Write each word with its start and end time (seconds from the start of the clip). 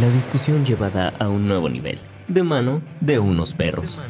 La 0.00 0.10
discusión 0.10 0.66
llevada 0.66 1.12
a 1.20 1.28
un 1.28 1.46
nuevo 1.46 1.68
nivel, 1.68 2.00
de 2.26 2.42
mano 2.42 2.82
de 3.00 3.20
unos 3.20 3.54
perros. 3.54 4.00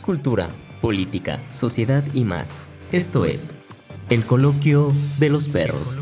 Cultura, 0.00 0.48
política, 0.80 1.38
sociedad 1.50 2.02
y 2.14 2.24
más. 2.24 2.62
Esto 2.90 3.26
es 3.26 3.52
el 4.08 4.24
coloquio 4.24 4.94
de 5.18 5.28
los 5.28 5.50
perros. 5.50 5.98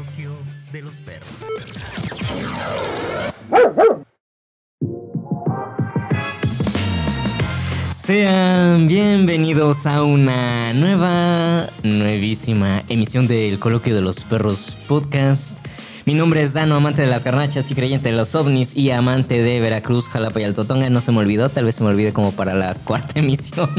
Sean 7.97 8.87
bienvenidos 8.87 9.85
a 9.87 10.05
una 10.05 10.73
nueva, 10.75 11.67
nuevísima 11.83 12.85
emisión 12.89 13.27
del 13.27 13.59
Coloquio 13.59 13.97
de 13.97 14.03
los 14.03 14.21
Perros 14.21 14.77
podcast. 14.87 15.59
Mi 16.07 16.13
nombre 16.13 16.43
es 16.43 16.53
Dano, 16.53 16.77
amante 16.77 17.01
de 17.01 17.09
las 17.09 17.25
garnachas 17.25 17.71
y 17.71 17.75
creyente 17.75 18.11
de 18.11 18.17
los 18.17 18.35
ovnis 18.35 18.77
y 18.77 18.91
amante 18.91 19.43
de 19.43 19.59
Veracruz, 19.59 20.11
Jalapa 20.11 20.39
y 20.39 20.45
Alto 20.45 20.67
Tonga. 20.67 20.91
No 20.91 21.01
se 21.01 21.13
me 21.13 21.19
olvidó, 21.19 21.49
tal 21.49 21.65
vez 21.65 21.77
se 21.77 21.83
me 21.83 21.89
olvide 21.89 22.13
como 22.13 22.33
para 22.33 22.53
la 22.53 22.75
cuarta 22.75 23.13
emisión. 23.19 23.71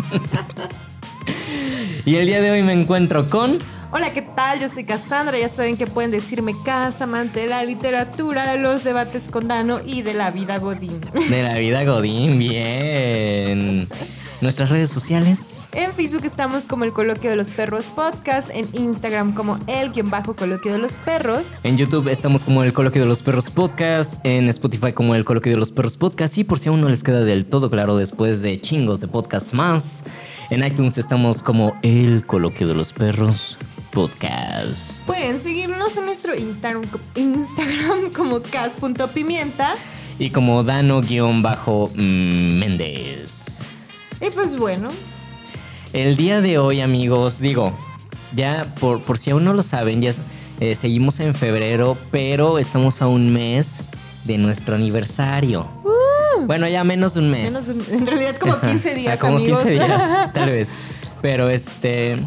y 2.03 2.15
el 2.15 2.25
día 2.25 2.41
de 2.41 2.49
hoy 2.49 2.63
me 2.63 2.73
encuentro 2.73 3.29
con... 3.29 3.59
Hola, 3.91 4.11
¿qué 4.11 4.23
tal? 4.23 4.59
Yo 4.59 4.67
soy 4.69 4.85
Cassandra. 4.85 5.37
Ya 5.37 5.49
saben 5.49 5.77
que 5.77 5.85
pueden 5.85 6.09
decirme 6.09 6.53
Cas, 6.65 6.99
amante 7.01 7.41
de 7.41 7.47
la 7.47 7.63
literatura, 7.63 8.51
de 8.51 8.57
los 8.57 8.83
debates 8.83 9.29
con 9.29 9.47
Dano 9.47 9.79
y 9.85 10.01
de 10.01 10.15
la 10.15 10.31
vida 10.31 10.57
Godín. 10.57 10.99
De 11.29 11.43
la 11.43 11.57
vida 11.59 11.83
Godín, 11.85 12.39
bien. 12.39 13.87
Nuestras 14.41 14.69
redes 14.69 14.89
sociales. 14.89 15.69
En 15.71 15.93
Facebook 15.93 16.25
estamos 16.25 16.67
como 16.67 16.83
el 16.83 16.91
Coloquio 16.93 17.29
de 17.29 17.35
los 17.35 17.49
Perros 17.49 17.85
Podcast, 17.85 18.49
en 18.53 18.67
Instagram 18.73 19.33
como 19.33 19.57
el 19.67 19.91
guion 19.91 20.09
bajo 20.09 20.35
Coloquio 20.35 20.73
de 20.73 20.79
los 20.79 20.93
Perros. 20.93 21.57
En 21.63 21.77
YouTube 21.77 22.09
estamos 22.09 22.43
como 22.43 22.63
el 22.63 22.73
Coloquio 22.73 23.01
de 23.01 23.07
los 23.07 23.21
Perros 23.21 23.49
Podcast, 23.49 24.25
en 24.25 24.49
Spotify 24.49 24.91
como 24.93 25.15
el 25.15 25.23
Coloquio 25.23 25.53
de 25.53 25.57
los 25.57 25.71
Perros 25.71 25.95
Podcast 25.97 26.37
y 26.37 26.43
por 26.43 26.59
si 26.59 26.69
aún 26.69 26.81
no 26.81 26.89
les 26.89 27.01
queda 27.03 27.23
del 27.23 27.45
todo 27.45 27.69
claro 27.69 27.95
después 27.97 28.41
de 28.41 28.59
chingos 28.59 28.99
de 28.99 29.07
podcast 29.07 29.53
más, 29.53 30.03
en 30.49 30.65
iTunes 30.65 30.97
estamos 30.97 31.41
como 31.41 31.77
el 31.81 32.25
Coloquio 32.25 32.67
de 32.67 32.73
los 32.75 32.91
Perros 32.91 33.57
Podcast. 33.91 35.05
Pueden 35.05 35.39
seguirnos 35.39 35.95
en 35.95 36.05
nuestro 36.05 36.35
Instagram, 36.35 36.83
Instagram 37.15 38.11
como 38.15 38.41
cas.pimienta. 38.41 39.75
Y 40.19 40.29
como 40.31 40.63
Dano-Méndez. 40.63 40.95
Y 44.21 44.29
pues 44.31 44.57
bueno. 44.57 44.89
El 45.93 46.17
día 46.17 46.41
de 46.41 46.57
hoy, 46.57 46.81
amigos, 46.81 47.39
digo, 47.39 47.71
ya 48.35 48.65
por, 48.79 49.01
por 49.03 49.17
si 49.17 49.31
aún 49.31 49.45
no 49.45 49.53
lo 49.53 49.63
saben, 49.63 50.01
ya 50.01 50.13
eh, 50.59 50.75
seguimos 50.75 51.19
en 51.19 51.33
febrero, 51.35 51.97
pero 52.11 52.59
estamos 52.59 53.01
a 53.01 53.07
un 53.07 53.31
mes 53.31 53.81
de 54.25 54.37
nuestro 54.37 54.75
aniversario. 54.75 55.67
Uh. 55.83 56.45
bueno, 56.45 56.67
ya 56.67 56.83
menos 56.83 57.13
de 57.13 57.19
un 57.21 57.31
mes. 57.31 57.51
Menos 57.51 57.67
de- 57.87 57.95
en 57.95 58.07
realidad 58.07 58.35
como 58.37 58.59
15 58.59 58.95
días, 58.95 59.19
como 59.19 59.37
amigos. 59.37 59.59
15 59.63 59.73
días, 59.73 60.33
tal 60.33 60.51
vez. 60.51 60.71
Pero 61.21 61.49
este. 61.49 62.17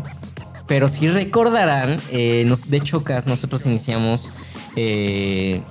Pero 0.66 0.88
si 0.88 1.08
recordarán, 1.08 1.96
eh, 2.10 2.44
nos, 2.46 2.68
de 2.70 2.76
hecho, 2.76 3.02
Cas, 3.02 3.26
nosotros 3.26 3.64
iniciamos 3.64 4.32
eh, 4.76 5.62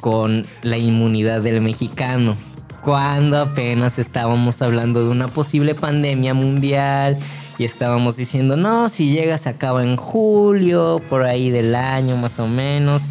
con 0.00 0.44
la 0.62 0.78
inmunidad 0.78 1.42
del 1.42 1.60
mexicano. 1.60 2.36
Cuando 2.82 3.38
apenas 3.38 3.98
estábamos 3.98 4.62
hablando 4.62 5.04
de 5.04 5.10
una 5.10 5.28
posible 5.28 5.74
pandemia 5.74 6.32
mundial 6.34 7.18
y 7.58 7.64
estábamos 7.64 8.16
diciendo, 8.16 8.56
no, 8.56 8.88
si 8.88 9.10
llega 9.10 9.36
se 9.36 9.50
acaba 9.50 9.82
en 9.84 9.96
julio, 9.96 11.02
por 11.08 11.24
ahí 11.24 11.50
del 11.50 11.74
año 11.74 12.16
más 12.16 12.38
o 12.38 12.48
menos. 12.48 13.08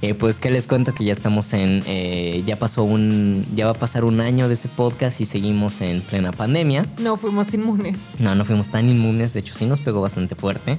Eh, 0.00 0.14
pues 0.14 0.40
que 0.40 0.50
les 0.50 0.66
cuento 0.66 0.92
que 0.94 1.04
ya 1.04 1.12
estamos 1.12 1.52
en, 1.52 1.84
eh, 1.86 2.42
ya 2.44 2.58
pasó 2.58 2.82
un, 2.82 3.46
ya 3.54 3.66
va 3.66 3.70
a 3.70 3.74
pasar 3.74 4.02
un 4.04 4.20
año 4.20 4.48
de 4.48 4.54
ese 4.54 4.68
podcast 4.68 5.20
y 5.20 5.26
seguimos 5.26 5.80
en 5.80 6.02
plena 6.02 6.32
pandemia. 6.32 6.84
No 6.98 7.16
fuimos 7.16 7.54
inmunes. 7.54 8.10
No, 8.18 8.34
no 8.34 8.44
fuimos 8.44 8.70
tan 8.70 8.88
inmunes, 8.88 9.32
de 9.32 9.40
hecho 9.40 9.54
sí 9.54 9.64
nos 9.64 9.80
pegó 9.80 10.00
bastante 10.00 10.34
fuerte. 10.34 10.76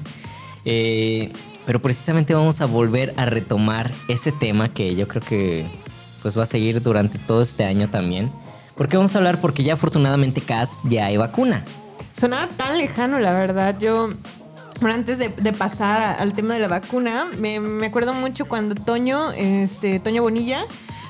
Eh, 0.66 1.32
pero 1.66 1.82
precisamente 1.82 2.34
vamos 2.34 2.60
a 2.60 2.66
volver 2.66 3.14
a 3.16 3.24
retomar 3.24 3.94
ese 4.10 4.34
tema 4.34 4.74
que 4.74 4.96
yo 4.96 5.08
creo 5.08 5.22
que 5.22 5.66
pues 6.24 6.36
va 6.38 6.44
a 6.44 6.48
seguir 6.48 6.82
durante 6.82 7.20
todo 7.20 7.44
este 7.44 7.64
año 7.66 7.90
también. 7.92 8.32
¿Por 8.76 8.90
qué 8.90 8.98
vamos 8.98 9.14
a 9.14 9.20
hablar? 9.20 9.40
Porque 9.40 9.62
ya 9.64 9.74
afortunadamente 9.76 10.42
CAS 10.42 10.80
ya 10.86 11.06
hay 11.06 11.18
vacuna. 11.18 11.64
Sonaba 12.14 12.48
tan 12.48 12.78
lejano, 12.80 13.20
la 13.20 13.34
verdad. 13.34 13.78
Yo, 13.80 14.10
bueno, 14.82 14.96
antes 14.96 15.20
de, 15.20 15.30
de 15.30 15.54
pasar 15.54 16.02
a- 16.02 16.14
al 16.14 16.34
tema 16.34 16.56
de 16.56 16.62
la 16.62 16.68
vacuna, 16.68 17.28
me, 17.40 17.60
me 17.60 17.86
acuerdo 17.88 18.14
mucho 18.16 18.46
cuando 18.46 18.74
Toño, 18.74 19.32
este, 19.34 20.00
Toño 20.00 20.24
Bonilla, 20.24 20.66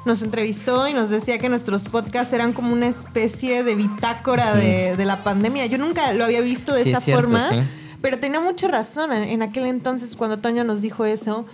nos 0.06 0.22
entrevistó 0.22 0.88
y 0.90 0.94
nos 0.94 1.09
decía 1.09 1.38
que 1.38 1.47
nuestros 1.47 1.88
podcasts 1.88 2.34
eran 2.34 2.51
como 2.51 2.74
una 2.74 2.88
especie 2.88 3.63
de 3.63 3.75
bitácora 3.75 4.53
de, 4.53 4.97
de 4.97 5.06
la 5.06 5.24
pandemia. 5.24 5.66
Yo 5.68 5.78
nunca 5.78 6.12
lo 6.12 6.25
había 6.25 6.41
visto 6.41 6.74
de 6.74 6.84
Sí, 6.84 6.90
esa 6.90 6.97
es 6.97 7.03
cierto, 7.06 7.22
forma. 7.24 7.47
sí. 7.50 7.56
Pero 8.03 8.19
tenía 8.19 8.41
mucha 8.41 8.68
razón 8.68 9.14
en, 9.14 9.41
aquel 9.44 9.66
entonces 9.66 10.18
cuando 10.18 10.38
Toño 10.38 10.66
nos 10.66 10.81
dijo 10.81 11.06
eso, 11.06 11.46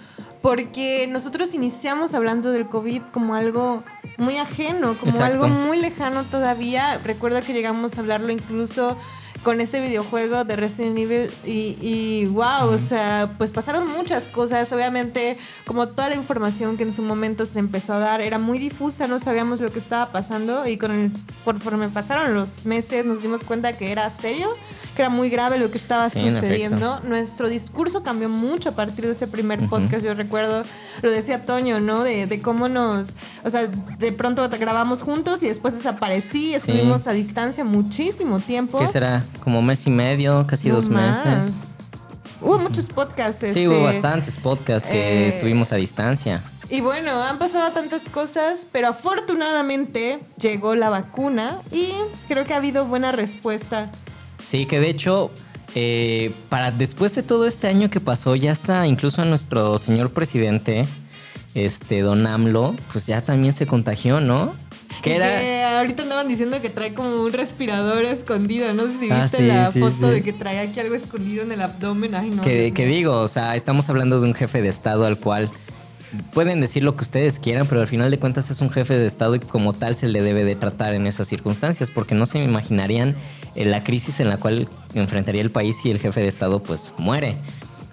porque 0.42 1.06
nosotros 1.06 1.54
iniciamos 1.54 2.16
hablando 2.16 2.52
del 2.52 2.68
COVID 2.68 3.04
como 3.14 3.36
algo 3.36 3.84
muy 4.18 4.38
ajeno, 4.38 4.98
como 4.98 5.12
Exacto. 5.12 5.46
algo 5.46 5.48
muy 5.48 5.80
lejano 5.80 6.24
todavía. 6.24 7.00
Recuerdo 7.06 7.40
que 7.42 7.54
llegamos 7.54 7.96
a 7.96 8.00
hablarlo 8.00 8.32
incluso 8.32 8.98
con 9.44 9.62
este 9.62 9.80
videojuego 9.80 10.44
de 10.44 10.56
Resident 10.56 10.98
Evil 10.98 11.32
y, 11.46 11.78
y 11.82 12.26
wow, 12.26 12.68
o 12.68 12.78
sea, 12.80 13.32
pues 13.38 13.52
pasaron 13.52 13.88
muchas 13.88 14.28
cosas. 14.28 14.72
Obviamente, 14.74 15.38
como 15.68 15.88
toda 15.90 16.09
la 16.09 16.16
información 16.16 16.78
que 16.78 16.84
en 16.84 16.94
su 16.94 17.04
momento 17.04 17.46
se 17.46 17.59
empezó 17.59 17.94
a 17.94 18.00
dar 18.00 18.22
era 18.22 18.40
muy 18.40 18.58
difusa, 18.58 19.08
no 19.08 19.20
sabíamos 19.20 19.62
lo 19.62 19.72
que 19.72 19.78
estaba 19.78 20.12
pasando 20.12 20.68
y 20.68 20.78
con 20.78 20.92
el, 20.92 21.12
conforme 21.46 21.90
pasaron 21.90 22.34
los 22.34 22.66
meses 22.66 23.06
nos 23.06 23.22
dimos 23.22 23.44
cuenta 23.44 23.78
que 23.78 23.92
era 23.92 24.09
serio, 24.09 24.50
que 25.00 25.04
era 25.04 25.10
muy 25.10 25.30
grave 25.30 25.58
lo 25.58 25.72
que 25.72 25.78
estaba 25.78 26.10
Sí, 26.10 26.30
sucediendo. 26.30 27.00
Nuestro 27.06 27.48
discurso 27.48 28.04
cambió 28.04 28.28
mucho 28.28 28.68
a 28.68 28.72
partir 28.74 29.06
de 29.06 29.14
ese 29.14 29.28
primer 29.28 29.66
podcast. 29.68 30.04
Yo 30.04 30.14
recuerdo, 30.14 30.64
lo 31.02 31.10
decía 31.10 31.46
Toño, 31.46 31.80
¿no? 31.80 32.04
De, 32.04 32.28
de 32.28 32.42
cómo 32.42 32.68
nos, 32.68 33.14
o 33.46 33.50
sea, 33.50 33.68
de 33.68 34.12
pronto 34.12 34.50
grabamos 34.50 35.02
juntos 35.02 35.42
y 35.42 35.48
después 35.48 35.74
desaparecí, 35.74 36.54
estuvimos 36.54 37.08
a 37.08 37.14
distancia 37.14 37.64
muchísimo 37.64 38.42
tiempo. 38.42 38.78
¿Qué 38.78 38.88
será? 38.90 39.24
Como 39.42 39.62
mes 39.62 39.88
y 39.88 39.90
medio, 39.90 40.46
casi 40.46 40.68
No 40.68 40.76
dos 40.76 40.90
más. 40.90 41.26
meses. 41.26 41.70
Hubo 42.42 42.59
muchos 42.59 42.88
podcasts. 42.88 43.40
Sí, 43.40 43.46
este, 43.46 43.70
hubo 43.70 43.82
bastantes 43.84 44.36
podcasts 44.36 44.86
que 44.90 44.98
eh, 44.98 45.28
estuvimos 45.30 45.72
a 45.72 45.78
distancia. 45.78 46.42
Y 46.70 46.82
bueno, 46.82 47.12
han 47.24 47.38
pasado 47.40 47.72
tantas 47.72 48.04
cosas, 48.09 48.68
pero 48.74 48.90
afortunadamente 48.90 50.20
llegó 50.38 50.76
la 50.76 50.90
vacuna 50.90 51.62
y 51.72 51.94
creo 52.28 52.44
que 52.44 52.54
ha 52.54 52.58
habido 52.58 52.84
buena 52.86 53.14
respuesta. 53.14 53.90
Sí, 54.44 54.66
que 54.66 54.80
de 54.80 54.90
hecho, 54.90 55.32
eh, 55.76 56.32
para 56.50 56.72
después 56.72 57.14
de 57.16 57.24
todo 57.24 57.46
este 57.46 57.68
año 57.68 57.90
que 57.90 58.00
pasó, 58.00 58.36
ya 58.36 58.52
está 58.52 58.88
incluso 58.88 59.24
nuestro 59.26 59.78
señor 59.80 60.12
presidente, 60.12 60.86
este 61.56 62.02
Don 62.02 62.26
AMLO, 62.28 62.76
pues 62.92 63.08
ya 63.08 63.22
también 63.22 63.54
se 63.54 63.68
contagió, 63.68 64.20
¿no? 64.22 64.54
Que 65.04 65.16
era. 65.16 65.80
ahorita 65.80 66.04
andaban 66.04 66.28
diciendo 66.28 66.62
que 66.62 66.70
trae 66.70 66.94
como 66.94 67.22
un 67.22 67.32
respirador 67.32 68.04
escondido. 68.04 68.74
No 68.74 68.88
sé 68.88 69.00
si 69.00 69.12
Ah, 69.12 69.22
viste 69.24 69.38
sí, 69.38 69.48
la 69.48 69.72
sí, 69.72 69.80
foto 69.80 69.94
sí. 69.96 70.06
de 70.08 70.24
que 70.24 70.34
trae 70.34 70.60
aquí 70.60 70.80
algo 70.80 70.96
escondido 70.96 71.44
en 71.44 71.52
el 71.52 71.62
abdomen. 71.62 72.16
Ay, 72.16 72.32
no. 72.32 72.42
Que, 72.42 72.74
que 72.74 72.86
digo, 72.86 73.20
o 73.22 73.28
sea, 73.28 73.56
estamos 73.56 73.90
hablando 73.90 74.20
de 74.20 74.28
un 74.28 74.34
jefe 74.34 74.62
de 74.62 74.68
Estado 74.68 75.06
al 75.06 75.18
cual 75.18 75.50
pueden 76.34 76.62
decir 76.62 76.84
lo 76.84 76.96
que 76.96 77.03
ustedes 77.03 77.40
quieran, 77.40 77.68
pero 77.68 77.81
al 77.81 77.88
final 77.88 78.12
de 78.12 78.20
cuentas 78.20 78.50
es 78.50 78.62
un 78.62 78.70
jefe 78.70 78.97
de 78.97 79.06
Estado 79.06 79.36
y 79.36 79.40
como 79.40 79.74
tal 79.74 79.96
se 79.96 80.08
le 80.08 80.22
debe 80.22 80.44
de 80.44 80.56
tratar 80.56 80.94
en 80.94 81.08
esas 81.08 81.28
circunstancias, 81.28 81.92
porque 81.92 82.16
no 82.16 82.25
se 82.25 82.44
imaginarían 82.44 83.16
eh, 83.56 83.66
la 83.66 83.84
crisis 83.84 84.20
en 84.20 84.30
la 84.30 84.38
cual 84.38 84.68
enfrentaría 84.94 85.42
el 85.42 85.52
país 85.52 85.78
si 85.81 85.92
el 85.92 86.00
jefe 86.00 86.22
de 86.22 86.28
Estado 86.28 86.62
pues 86.64 86.94
muere, 86.97 87.36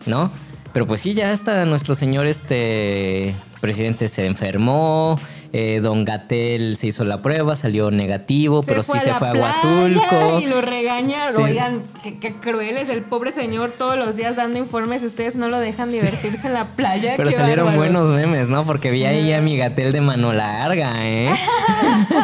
¿no? 0.06 0.30
Pero 0.72 0.86
pues 0.86 1.00
sí, 1.00 1.14
ya 1.14 1.32
está 1.32 1.64
nuestro 1.64 1.94
señor 1.94 2.26
este 2.26 3.34
presidente 3.60 4.08
se 4.08 4.26
enfermó, 4.26 5.18
eh, 5.52 5.80
don 5.82 6.04
Gatel 6.04 6.76
se 6.76 6.88
hizo 6.88 7.04
la 7.04 7.22
prueba, 7.22 7.56
salió 7.56 7.90
negativo, 7.90 8.62
pero 8.62 8.82
sí 8.82 8.92
se 9.02 9.12
fue 9.14 9.28
a 9.28 9.32
Huatulco. 9.32 10.40
Y 10.40 10.46
lo 10.46 10.60
regañaron. 10.60 11.36
Sí. 11.36 11.42
Oigan, 11.42 11.82
qué, 12.02 12.18
qué 12.18 12.32
cruel 12.34 12.76
es 12.76 12.88
el 12.88 13.02
pobre 13.02 13.32
señor 13.32 13.72
todos 13.78 13.96
los 13.96 14.16
días 14.16 14.36
dando 14.36 14.58
informes. 14.58 15.02
y 15.02 15.06
Ustedes 15.06 15.36
no 15.36 15.48
lo 15.48 15.58
dejan 15.58 15.90
divertirse 15.90 16.46
en 16.48 16.54
la 16.54 16.64
playa. 16.64 17.14
Pero 17.16 17.30
salieron 17.30 17.66
bárbaros. 17.66 17.92
buenos 17.92 18.16
memes, 18.16 18.48
¿no? 18.48 18.64
Porque 18.64 18.90
vi 18.90 19.04
ahí 19.04 19.32
a 19.32 19.40
mi 19.40 19.56
gatel 19.56 19.92
de 19.92 20.00
mano 20.00 20.32
larga, 20.32 20.94
¿eh? 21.06 21.30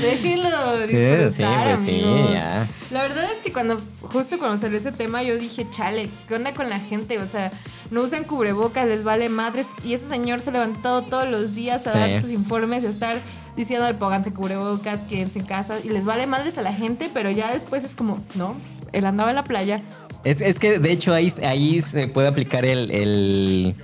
Déjenlo 0.00 0.78
disfrutar, 0.86 1.30
Sí, 1.30 1.42
pues 1.42 1.80
sí, 1.80 2.00
amigos. 2.02 2.32
ya. 2.32 2.66
La 2.90 3.02
verdad 3.02 3.24
es 3.24 3.42
que 3.42 3.52
cuando, 3.52 3.78
justo 4.02 4.38
cuando 4.38 4.58
salió 4.58 4.78
ese 4.78 4.92
tema, 4.92 5.22
yo 5.22 5.36
dije, 5.36 5.66
chale, 5.70 6.08
¿qué 6.28 6.34
onda 6.36 6.54
con 6.54 6.70
la 6.70 6.78
gente? 6.78 7.18
O 7.18 7.26
sea, 7.26 7.50
no 7.90 8.02
usan 8.02 8.24
cubrebocas, 8.24 8.86
les 8.86 9.02
vale 9.02 9.28
madres. 9.28 9.66
Y 9.84 9.94
ese 9.94 10.08
señor 10.08 10.40
se 10.40 10.50
ha 10.50 10.52
levantado 10.52 11.02
todos 11.02 11.28
los 11.28 11.54
días 11.54 11.86
a 11.88 11.98
dar 11.98 12.20
sus 12.20 12.30
informes 12.36 12.84
estar 12.84 13.22
diciendo, 13.56 13.86
pónganse 13.98 14.32
cubrebocas, 14.32 15.04
quédense 15.04 15.40
en 15.40 15.46
casa. 15.46 15.78
Y 15.82 15.88
les 15.88 16.04
vale 16.04 16.26
madres 16.26 16.58
a 16.58 16.62
la 16.62 16.72
gente, 16.72 17.10
pero 17.12 17.30
ya 17.30 17.52
después 17.52 17.84
es 17.84 17.96
como, 17.96 18.22
no, 18.34 18.56
él 18.92 19.06
andaba 19.06 19.30
en 19.30 19.36
la 19.36 19.44
playa. 19.44 19.82
Es, 20.24 20.40
es 20.40 20.58
que 20.58 20.78
de 20.78 20.92
hecho 20.92 21.14
ahí, 21.14 21.32
ahí 21.44 21.80
se 21.82 22.08
puede 22.08 22.28
aplicar 22.28 22.64
el, 22.64 22.90
el, 22.90 23.76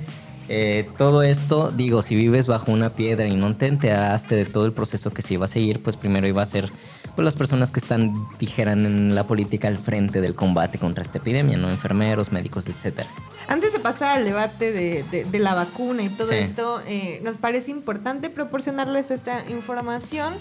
eh, 0.49 0.87
todo 0.97 1.23
esto, 1.23 1.71
digo, 1.71 2.01
si 2.01 2.15
vives 2.15 2.47
bajo 2.47 2.71
una 2.71 2.95
piedra 2.95 3.27
y 3.27 3.35
no 3.35 3.55
te 3.55 3.67
enteraste 3.67 4.35
de 4.35 4.45
todo 4.45 4.65
el 4.65 4.73
proceso 4.73 5.11
que 5.11 5.21
se 5.21 5.35
iba 5.35 5.45
a 5.45 5.47
seguir, 5.47 5.81
pues 5.81 5.95
primero 5.95 6.27
iba 6.27 6.41
a 6.41 6.45
ser 6.45 6.69
pues, 7.15 7.23
las 7.23 7.35
personas 7.35 7.71
que 7.71 7.79
están, 7.79 8.13
dijeran, 8.39 8.85
en 8.85 9.15
la 9.15 9.25
política 9.25 9.67
al 9.67 9.77
frente 9.77 10.19
del 10.19 10.35
combate 10.35 10.79
contra 10.79 11.03
esta 11.03 11.19
epidemia, 11.19 11.57
¿no? 11.57 11.69
Enfermeros, 11.69 12.31
médicos, 12.31 12.67
etcétera. 12.67 13.07
Antes 13.47 13.71
de 13.71 13.79
pasar 13.79 14.17
al 14.17 14.25
debate 14.25 14.71
de, 14.71 15.39
la 15.39 15.53
vacuna 15.53 16.03
y 16.03 16.09
todo 16.09 16.31
esto, 16.31 16.81
eh, 16.87 17.21
nos 17.23 17.37
parece 17.37 17.71
importante 17.71 18.29
proporcionarles 18.29 19.11
esta 19.11 19.49
información. 19.49 20.33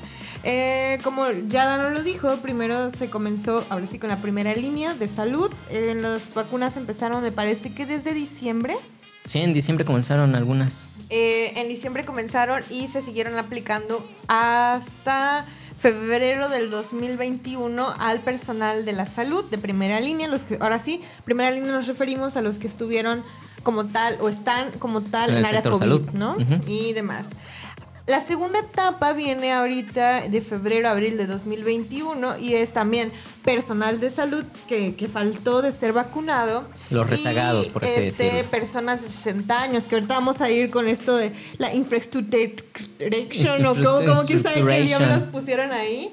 Eh, 0.44 0.98
como 1.04 1.30
ya 1.48 1.66
Dano 1.66 1.90
lo 1.90 2.02
dijo, 2.02 2.36
primero 2.38 2.90
se 2.90 3.10
comenzó, 3.10 3.64
ahora 3.68 3.86
sí, 3.86 3.98
con 3.98 4.08
la 4.08 4.16
primera 4.16 4.54
línea 4.54 4.94
de 4.94 5.08
salud. 5.08 5.50
Las 5.70 6.32
vacunas 6.34 6.76
empezaron, 6.76 7.22
me 7.22 7.32
parece 7.32 7.72
que 7.72 7.86
desde 7.86 8.14
diciembre. 8.14 8.74
Sí, 9.24 9.40
en 9.40 9.52
diciembre 9.52 9.84
comenzaron 9.84 10.34
algunas. 10.34 10.92
Eh, 11.10 11.52
en 11.56 11.68
diciembre 11.68 12.04
comenzaron 12.04 12.62
y 12.70 12.88
se 12.88 13.02
siguieron 13.02 13.38
aplicando 13.38 14.06
hasta 14.28 15.46
febrero 15.78 16.48
del 16.48 16.70
2021 16.70 17.94
al 17.98 18.20
personal 18.20 18.84
de 18.84 18.92
la 18.92 19.06
salud 19.06 19.44
de 19.50 19.58
primera 19.58 20.00
línea. 20.00 20.28
Los 20.28 20.44
que, 20.44 20.56
ahora 20.60 20.78
sí, 20.78 21.02
primera 21.24 21.50
línea 21.50 21.72
nos 21.72 21.86
referimos 21.86 22.36
a 22.36 22.42
los 22.42 22.58
que 22.58 22.66
estuvieron 22.66 23.24
como 23.62 23.86
tal 23.86 24.16
o 24.20 24.28
están 24.28 24.70
como 24.78 25.02
tal 25.02 25.36
en, 25.36 25.44
área 25.44 25.62
COVID, 25.62 26.10
¿no? 26.12 26.36
Y 26.66 26.92
demás. 26.92 27.26
La 28.06 28.20
segunda 28.20 28.58
etapa 28.58 29.12
viene 29.12 29.52
ahorita 29.52 30.22
de 30.22 30.40
febrero 30.40 30.88
a 30.88 30.90
abril 30.90 31.16
de 31.16 31.26
2021 31.26 32.38
y 32.38 32.54
es 32.54 32.72
también 32.72 33.12
personal 33.44 34.00
de 34.00 34.10
salud 34.10 34.44
que, 34.66 35.08
faltó 35.12 35.62
de 35.62 35.70
ser 35.70 35.92
vacunado. 35.92 36.64
Los 36.90 37.08
rezagados, 37.08 37.68
por 37.68 37.84
así 37.84 37.92
este, 37.94 38.24
decirlo. 38.24 38.50
Personas 38.50 39.02
de 39.02 39.08
60 39.08 39.62
años, 39.62 39.86
que 39.86 39.94
ahorita 39.94 40.14
vamos 40.14 40.40
a 40.40 40.50
ir 40.50 40.70
con 40.70 40.88
esto 40.88 41.16
de 41.16 41.32
la 41.58 41.72
infraestructura 41.74 42.48
o 43.70 44.04
como, 44.04 44.26
que 44.26 44.38
saben 44.38 44.66
qué 44.66 44.80
diablos 44.80 45.22
pusieron 45.30 45.70
ahí. 45.70 46.12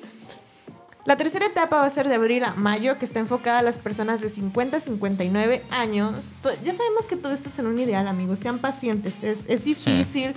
La 1.06 1.18
tercera 1.18 1.48
etapa 1.48 1.78
va 1.78 1.86
a 1.88 1.90
ser 1.90 2.08
de 2.08 2.14
abril 2.14 2.44
a 2.44 2.54
mayo, 2.54 3.00
que 3.00 3.06
está 3.06 3.20
enfocada 3.20 3.60
a 3.60 3.62
las 3.64 3.80
personas 3.80 4.22
de 4.22 4.30
50 4.30 4.78
a 4.78 4.80
59 4.80 5.64
años. 5.72 6.34
Ya 6.64 6.72
sabemos 6.72 7.06
que 7.10 7.16
todo 7.16 7.34
esto 7.34 7.50
es 7.50 7.58
en 7.58 7.66
un 7.66 7.80
ideal, 7.80 8.08
amigos. 8.08 8.38
Sean 8.38 8.60
pacientes. 8.60 9.24
Es, 9.24 9.46
es 9.48 9.64
difícil. 9.64 10.36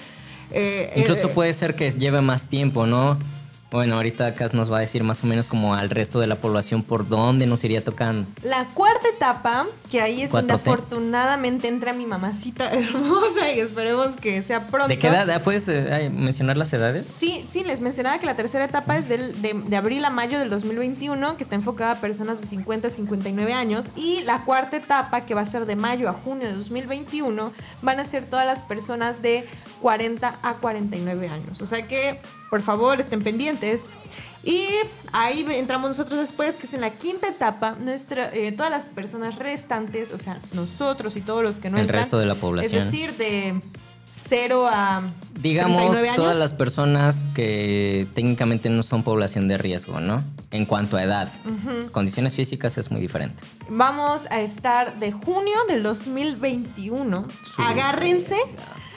Eh, 0.52 0.92
Incluso 0.96 1.28
eh, 1.28 1.30
puede 1.34 1.54
ser 1.54 1.74
que 1.74 1.90
lleve 1.90 2.20
más 2.20 2.48
tiempo, 2.48 2.86
¿no? 2.86 3.18
Bueno, 3.72 3.94
ahorita 3.94 4.34
Cas 4.34 4.52
nos 4.52 4.70
va 4.70 4.76
a 4.76 4.80
decir 4.80 5.02
más 5.02 5.24
o 5.24 5.26
menos 5.26 5.48
como 5.48 5.74
al 5.74 5.88
resto 5.88 6.20
de 6.20 6.26
la 6.26 6.36
población 6.36 6.82
por 6.82 7.08
dónde 7.08 7.46
nos 7.46 7.64
iría 7.64 7.82
tocando. 7.82 8.28
La 8.42 8.68
cuarta 8.68 9.08
etapa, 9.08 9.66
que 9.90 10.02
ahí 10.02 10.20
es 10.20 10.30
donde 10.30 10.52
afortunadamente 10.52 11.68
entra 11.68 11.94
mi 11.94 12.04
mamacita 12.04 12.70
hermosa 12.72 13.50
y 13.50 13.60
esperemos 13.60 14.18
que 14.18 14.42
sea 14.42 14.66
pronto. 14.66 14.88
¿De 14.88 14.98
qué 14.98 15.08
edad? 15.08 15.42
¿Puedes 15.42 15.66
eh, 15.68 16.10
mencionar 16.12 16.58
las 16.58 16.70
edades? 16.74 17.06
Sí, 17.06 17.46
sí, 17.50 17.64
les 17.64 17.80
mencionaba 17.80 18.18
que 18.18 18.26
la 18.26 18.36
tercera 18.36 18.66
etapa 18.66 18.98
es 18.98 19.08
del, 19.08 19.40
de, 19.40 19.54
de, 19.54 19.76
abril 19.76 20.04
a 20.04 20.10
mayo 20.10 20.38
del 20.38 20.50
2021, 20.50 21.38
que 21.38 21.42
está 21.42 21.54
enfocada 21.54 21.92
a 21.92 22.00
personas 22.02 22.42
de 22.42 22.46
50 22.48 22.88
a 22.88 22.90
59 22.90 23.54
años. 23.54 23.86
Y 23.96 24.20
la 24.24 24.44
cuarta 24.44 24.76
etapa, 24.76 25.22
que 25.24 25.32
va 25.32 25.40
a 25.40 25.46
ser 25.46 25.64
de 25.64 25.76
mayo 25.76 26.10
a 26.10 26.12
junio 26.12 26.46
de 26.46 26.54
2021, 26.54 27.54
van 27.80 28.00
a 28.00 28.04
ser 28.04 28.26
todas 28.26 28.44
las 28.44 28.64
personas 28.64 29.22
de 29.22 29.46
40 29.80 30.40
a 30.42 30.54
49 30.56 31.28
años. 31.28 31.62
O 31.62 31.64
sea 31.64 31.88
que 31.88 32.20
por 32.52 32.60
favor, 32.60 33.00
estén 33.00 33.22
pendientes. 33.22 33.86
Y 34.44 34.66
ahí 35.14 35.46
entramos 35.52 35.88
nosotros 35.88 36.20
después, 36.20 36.56
que 36.56 36.66
es 36.66 36.74
en 36.74 36.82
la 36.82 36.90
quinta 36.90 37.26
etapa, 37.26 37.76
nuestra, 37.80 38.30
eh, 38.34 38.52
todas 38.52 38.70
las 38.70 38.90
personas 38.90 39.36
restantes, 39.36 40.12
o 40.12 40.18
sea, 40.18 40.38
nosotros 40.52 41.16
y 41.16 41.22
todos 41.22 41.42
los 41.42 41.60
que 41.60 41.70
no 41.70 41.78
El 41.78 41.88
resto 41.88 42.18
de 42.18 42.26
la 42.26 42.34
población. 42.34 42.82
Es 42.82 42.92
decir, 42.92 43.16
de 43.16 43.54
0 44.14 44.68
a 44.70 45.00
Digamos, 45.40 45.96
años. 45.96 46.14
todas 46.14 46.36
las 46.36 46.52
personas 46.52 47.24
que 47.34 48.06
técnicamente 48.12 48.68
no 48.68 48.82
son 48.82 49.02
población 49.02 49.48
de 49.48 49.56
riesgo, 49.56 50.00
¿no? 50.00 50.22
En 50.50 50.66
cuanto 50.66 50.98
a 50.98 51.04
edad. 51.04 51.32
Condiciones 51.90 52.34
físicas 52.34 52.76
es 52.76 52.90
muy 52.90 53.00
diferente. 53.00 53.42
Vamos 53.70 54.26
a 54.30 54.42
estar 54.42 54.98
de 55.00 55.10
junio 55.10 55.56
del 55.68 55.82
2021. 55.82 57.26
Agárrense 57.56 58.36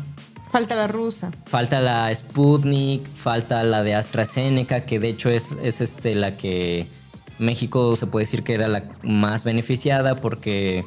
Falta 0.53 0.77
la 0.77 0.87
rusa. 0.87 1.33
Falta 1.47 1.81
la 1.81 2.15
Sputnik, 2.15 3.09
falta 3.09 3.65
la 3.65 3.83
de 3.83 3.95
AstraZeneca, 3.95 4.85
que 4.85 5.01
de 5.01 5.09
hecho 5.09 5.29
es, 5.29 5.57
es 5.63 5.81
este, 5.81 6.15
la 6.15 6.37
que 6.37 6.87
México 7.39 7.97
se 7.97 8.07
puede 8.07 8.25
decir 8.25 8.45
que 8.45 8.55
era 8.55 8.69
la 8.69 8.85
más 9.03 9.45
beneficiada 9.45 10.15
porque 10.15 10.83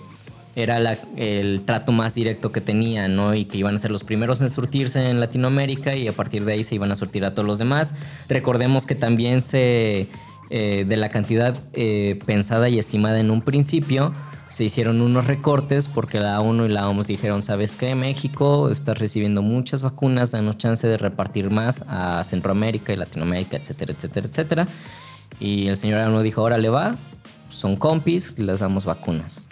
era 0.55 0.97
el 1.15 1.61
trato 1.65 1.91
más 1.91 2.15
directo 2.15 2.51
que 2.51 2.61
tenían, 2.61 3.15
¿no? 3.15 3.33
Y 3.33 3.45
que 3.45 3.57
iban 3.57 3.75
a 3.75 3.77
ser 3.77 3.91
los 3.91 4.03
primeros 4.03 4.41
en 4.41 4.49
surtirse 4.49 5.09
en 5.09 5.19
Latinoamérica 5.19 5.95
y 5.95 6.07
a 6.07 6.13
partir 6.13 6.45
de 6.45 6.53
ahí 6.53 6.63
se 6.63 6.75
iban 6.75 6.91
a 6.91 6.95
surtir 6.95 7.23
a 7.25 7.33
todos 7.33 7.47
los 7.47 7.59
demás. 7.59 7.93
Recordemos 8.27 8.85
que 8.85 8.95
también 8.95 9.41
se, 9.41 10.07
eh, 10.49 10.85
de 10.87 10.97
la 10.97 11.09
cantidad 11.09 11.55
eh, 11.73 12.19
pensada 12.25 12.69
y 12.69 12.79
estimada 12.79 13.19
en 13.19 13.29
un 13.29 13.41
principio, 13.41 14.11
se 14.49 14.63
hicieron 14.63 14.99
unos 14.99 15.27
recortes 15.27 15.87
porque 15.87 16.19
la 16.19 16.41
ONU 16.41 16.65
y 16.65 16.69
la 16.69 16.89
OMS 16.89 17.05
dijeron, 17.05 17.43
¿sabes 17.43 17.75
qué? 17.75 17.93
México 17.93 18.69
está 18.69 18.95
recibiendo 18.95 19.43
muchas 19.43 19.83
vacunas, 19.83 20.31
danos 20.31 20.57
chance 20.57 20.87
de 20.87 20.97
repartir 20.97 21.51
más 21.51 21.85
a 21.87 22.23
Centroamérica 22.23 22.91
y 22.91 22.95
Latinoamérica, 22.95 23.57
etcétera, 23.57 23.93
etcétera, 23.93 24.27
etcétera. 24.27 24.67
Y 25.39 25.67
el 25.67 25.77
señor 25.77 25.99
ONU 25.99 26.23
dijo, 26.23 26.41
órale 26.41 26.69
va, 26.69 26.95
son 27.49 27.75
compis, 27.75 28.39
les 28.39 28.59
damos 28.59 28.85
vacunas. 28.85 29.43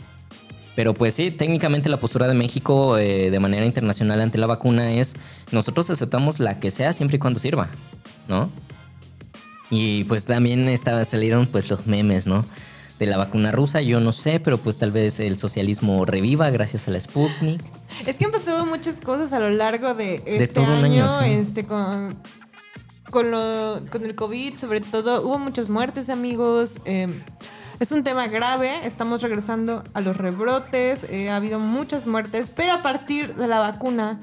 Pero 0.78 0.94
pues 0.94 1.16
sí, 1.16 1.32
técnicamente 1.32 1.90
la 1.90 1.98
postura 1.98 2.28
de 2.28 2.36
México 2.36 3.00
eh, 3.00 3.32
de 3.32 3.40
manera 3.40 3.66
internacional 3.66 4.22
ante 4.22 4.38
la 4.38 4.46
vacuna 4.46 4.94
es, 4.94 5.16
nosotros 5.52 5.90
aceptamos 5.90 6.40
la 6.40 6.60
que 6.60 6.70
sea 6.70 6.94
siempre 6.94 7.16
y 7.16 7.20
cuando 7.20 7.40
sirva, 7.40 7.72
¿no? 8.28 8.52
Y 9.72 10.04
pues 10.04 10.26
también 10.26 10.70
estaba, 10.70 11.04
salieron 11.04 11.48
pues 11.48 11.72
los 11.72 11.88
memes, 11.88 12.28
¿no? 12.28 12.46
de 13.00 13.06
la 13.06 13.18
vacuna 13.18 13.52
rusa, 13.52 13.82
yo 13.82 14.00
no 14.00 14.12
sé, 14.12 14.40
pero 14.40 14.58
pues 14.58 14.78
tal 14.78 14.92
vez 14.92 15.20
el 15.20 15.38
socialismo 15.38 16.04
reviva 16.06 16.50
gracias 16.50 16.88
a 16.88 16.92
la 16.92 17.00
Sputnik. 17.00 17.62
Es 18.08 18.18
que 18.18 18.26
han 18.26 18.32
pasado 18.32 18.66
muchas 18.66 19.02
cosas 19.02 19.34
a 19.34 19.40
lo 19.40 19.52
largo 19.52 19.94
de 19.94 20.24
este 20.26 20.62
año, 20.64 21.22
este 21.22 21.64
con 21.66 22.18
con, 23.12 23.32
lo, 23.32 23.82
con 23.92 24.06
el 24.06 24.16
COVID, 24.16 24.56
sobre 24.58 24.82
todo, 24.82 25.22
hubo 25.22 25.40
muchas 25.40 25.70
muertes, 25.70 26.10
amigos. 26.10 26.82
Em, 26.86 27.22
es 27.80 27.92
un 27.92 28.04
tema 28.04 28.28
grave, 28.28 28.72
estamos 28.86 29.22
regresando 29.22 29.84
a 29.94 30.02
los 30.02 30.18
rebrotes, 30.18 31.06
eh, 31.06 31.30
ha 31.30 31.36
habido 31.36 31.60
muchas 31.60 32.08
muertes, 32.08 32.52
pero 32.56 32.74
a 32.74 32.82
partir 32.82 33.36
de 33.36 33.48
la 33.48 33.60
vacuna 33.60 34.20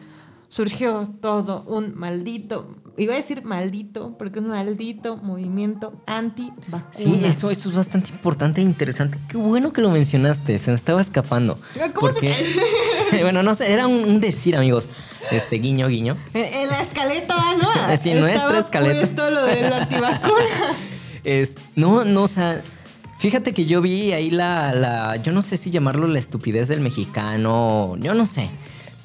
surgió 0.48 1.08
todo 1.20 1.64
un 1.66 1.94
maldito 1.96 2.76
iba 2.96 3.14
a 3.14 3.16
decir 3.16 3.44
maldito, 3.44 4.16
porque 4.18 4.38
un 4.38 4.48
maldito 4.48 5.16
movimiento 5.16 6.00
anti 6.06 6.52
-vacunas. 6.70 6.84
Sí, 6.92 7.20
eso, 7.24 7.50
eso 7.50 7.68
es 7.68 7.74
bastante 7.74 8.10
importante 8.10 8.60
e 8.60 8.64
interesante. 8.64 9.18
Qué 9.28 9.36
bueno 9.36 9.72
que 9.72 9.80
lo 9.80 9.90
mencionaste, 9.90 10.58
se 10.58 10.70
me 10.70 10.76
estaba 10.76 11.00
escapando. 11.00 11.58
¿Cómo 11.94 12.12
porque, 12.12 12.36
se 13.10 13.22
bueno, 13.22 13.42
no 13.42 13.54
sé, 13.54 13.72
era 13.72 13.86
un, 13.86 14.20
decir, 14.20 14.56
amigos. 14.56 14.86
Este, 15.30 15.56
guiño, 15.56 15.88
guiño. 15.88 16.16
En, 16.34 16.68
la 16.68 16.80
escaleta, 16.82 17.34
¿no? 17.60 17.96
Sí, 17.96 18.12
nuestra 18.12 18.58
escaleta. 18.58 19.00
Puesto 19.00 19.30
lo 19.30 19.44
de 19.46 19.62
la 19.62 19.78
antivacuna. 19.78 20.44
es, 21.24 21.56
no, 21.74 22.04
no, 22.04 22.24
o 22.24 22.28
sea, 22.28 22.62
fíjate 23.24 23.54
que 23.54 23.64
yo 23.64 23.80
vi 23.80 24.12
ahí 24.12 24.28
la, 24.28 24.74
la, 24.74 25.16
yo 25.16 25.32
no 25.32 25.40
sé 25.40 25.56
si 25.56 25.70
llamarlo 25.70 26.06
la 26.06 26.18
estupidez 26.18 26.68
del 26.68 26.80
mexicano, 26.80 27.96
yo 27.98 28.12
no 28.12 28.26
sé. 28.26 28.50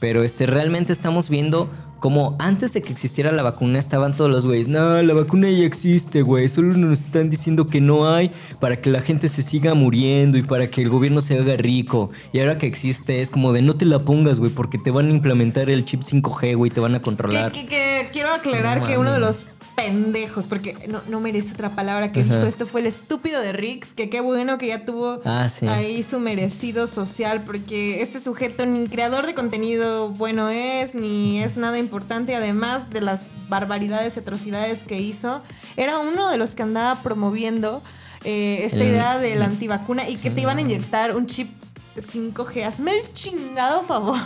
Pero 0.01 0.23
este, 0.23 0.45
realmente 0.45 0.91
estamos 0.91 1.29
viendo 1.29 1.69
como 2.01 2.35
antes 2.37 2.73
de 2.73 2.81
que 2.81 2.91
existiera 2.91 3.31
la 3.31 3.43
vacuna 3.43 3.79
estaban 3.79 4.13
todos 4.13 4.29
los 4.29 4.45
güeyes, 4.45 4.67
no, 4.67 5.01
la 5.01 5.13
vacuna 5.13 5.49
ya 5.49 5.63
existe, 5.63 6.21
güey, 6.21 6.49
solo 6.49 6.75
nos 6.75 6.99
están 6.99 7.29
diciendo 7.29 7.65
que 7.65 7.79
no 7.79 8.13
hay 8.13 8.31
para 8.59 8.81
que 8.81 8.89
la 8.89 8.99
gente 8.99 9.29
se 9.29 9.41
siga 9.41 9.73
muriendo 9.73 10.37
y 10.37 10.43
para 10.43 10.69
que 10.69 10.81
el 10.81 10.89
gobierno 10.89 11.21
se 11.21 11.39
haga 11.39 11.55
rico. 11.55 12.11
Y 12.33 12.41
ahora 12.41 12.57
que 12.57 12.67
existe 12.67 13.21
es 13.21 13.29
como 13.29 13.53
de 13.53 13.61
no 13.61 13.77
te 13.77 13.85
la 13.85 13.99
pongas, 13.99 14.39
güey, 14.39 14.51
porque 14.51 14.77
te 14.77 14.91
van 14.91 15.07
a 15.07 15.11
implementar 15.11 15.69
el 15.69 15.85
chip 15.85 16.01
5G, 16.01 16.57
güey, 16.57 16.71
te 16.71 16.81
van 16.81 16.95
a 16.95 17.01
controlar. 17.01 17.53
Que, 17.53 18.09
quiero 18.11 18.33
aclarar 18.33 18.85
que 18.85 18.97
uno 18.97 19.13
de 19.13 19.21
los 19.21 19.51
pendejos, 19.81 20.47
porque 20.47 20.75
no, 21.07 21.19
merece 21.19 21.53
otra 21.53 21.69
palabra 21.69 22.11
que 22.11 22.23
dijo. 22.23 22.43
Esto 22.43 22.65
fue 22.65 22.81
el 22.81 22.87
estúpido 22.87 23.41
de 23.41 23.53
Rix, 23.53 23.93
que 23.93 24.09
qué 24.09 24.21
bueno 24.21 24.57
que 24.57 24.67
ya 24.67 24.85
tuvo 24.85 25.21
ah, 25.25 25.47
ahí 25.67 26.03
su 26.03 26.19
merecido 26.19 26.87
social, 26.87 27.41
porque 27.45 28.01
este 28.01 28.19
sujeto 28.19 28.65
ni 28.65 28.87
creador 28.87 29.25
de 29.25 29.33
contenido 29.33 30.09
bueno 30.09 30.49
es, 30.49 30.95
ni 30.95 31.41
es 31.41 31.57
nada 31.57 31.79
importante, 31.79 32.35
además 32.35 32.89
de 32.89 33.01
las 33.01 33.33
barbaridades 33.47 34.17
y 34.17 34.19
atrocidades 34.19 34.83
que 34.83 34.99
hizo, 34.99 35.41
era 35.77 35.99
uno 35.99 36.29
de 36.29 36.37
los 36.37 36.55
que 36.55 36.63
andaba 36.63 37.01
promoviendo 37.01 37.81
eh, 38.25 38.61
esta 38.63 38.83
idea 38.83 39.17
de 39.17 39.35
la 39.35 39.45
antivacuna 39.45 40.09
y 40.09 40.17
que 40.17 40.29
te 40.29 40.41
iban 40.41 40.57
a 40.57 40.61
inyectar 40.61 41.15
un 41.15 41.25
chip 41.25 41.49
5G. 41.95 42.65
Hazme 42.65 42.97
el 42.97 43.13
chingado 43.13 43.83
favor. 43.83 44.19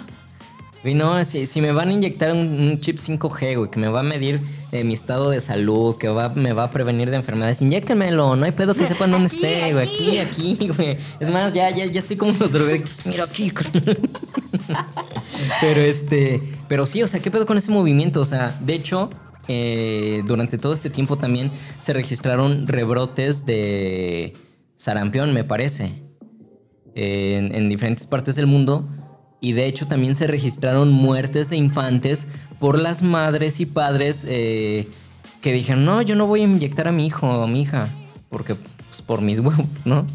Y 0.86 0.96
no, 0.96 1.24
si, 1.24 1.46
si 1.46 1.62
me 1.62 1.72
van 1.72 1.90
a 1.90 1.94
inyectar 1.94 2.34
un, 2.34 2.78
chip 2.82 2.98
5G, 2.98 3.58
güey, 3.58 3.72
que 3.72 3.80
me 3.80 3.88
va 3.88 4.02
a 4.02 4.04
medir 4.04 4.42
eh, 4.74 4.84
mi 4.84 4.94
estado 4.94 5.30
de 5.30 5.40
salud, 5.40 5.98
que 5.98 6.10
va, 6.10 6.30
me 6.30 6.52
va 6.52 6.64
a 6.64 6.72
prevenir 6.72 7.10
de 7.10 7.16
enfermedades, 7.16 7.62
inyéctenmelo, 7.62 8.36
no 8.36 8.44
hay 8.44 8.52
pedo 8.52 8.76
que 8.76 8.86
sepan 8.86 9.12
dónde 9.12 9.28
esté, 9.28 9.72
güey, 9.72 9.88
aquí, 9.88 10.18
aquí, 10.18 10.68
güey. 10.68 10.98
Es 11.22 11.30
más, 11.30 11.54
ya, 11.54 11.70
ya, 11.70 11.86
ya 11.86 12.00
estoy 12.00 12.18
como 12.18 12.34
los 12.38 12.52
drogadictos, 12.52 13.06
mira 13.06 13.24
aquí. 13.24 13.54
pero 15.62 15.80
este, 15.80 16.42
pero 16.68 16.86
sí, 16.86 17.02
o 17.02 17.08
sea, 17.08 17.22
¿qué 17.22 17.32
pedo 17.32 17.46
con 17.46 17.58
ese 17.58 17.72
movimiento? 17.72 18.20
O 18.20 18.26
sea, 18.26 18.54
de 18.60 18.74
hecho, 18.74 19.10
eh, 19.48 20.22
durante 20.28 20.58
todo 20.58 20.74
este 20.74 20.90
tiempo 20.90 21.16
también 21.16 21.50
se 21.80 21.94
registraron 21.94 22.68
rebrotes 22.68 23.46
de 23.46 24.34
sarampión, 24.76 25.34
me 25.34 25.46
parece, 25.46 26.04
en, 26.94 27.56
en 27.56 27.70
diferentes 27.70 28.06
partes 28.06 28.36
del 28.36 28.48
mundo 28.48 28.86
y 29.44 29.52
de 29.52 29.66
hecho 29.66 29.86
también 29.88 30.16
se 30.16 30.26
registraron 30.26 30.90
muertes 30.90 31.50
de 31.50 31.58
infantes 31.58 32.30
por 32.60 32.80
las 32.80 33.02
madres 33.02 33.60
y 33.60 33.66
padres 33.66 34.26
eh, 34.26 34.88
que 35.42 35.52
dijeron, 35.52 35.84
no, 35.84 36.02
yo 36.02 36.16
no 36.16 36.28
voy 36.28 36.40
a 36.40 36.44
inyectar 36.46 36.88
a 36.88 36.94
mi 36.94 37.06
hijo 37.06 37.28
o 37.28 37.44
a 37.44 37.48
mi 37.48 37.64
hija, 37.64 37.90
porque 38.30 38.56
pues, 38.56 39.02
por 39.02 39.22
mis 39.22 39.40
huevos, 39.40 39.86
¿no? 39.86 40.08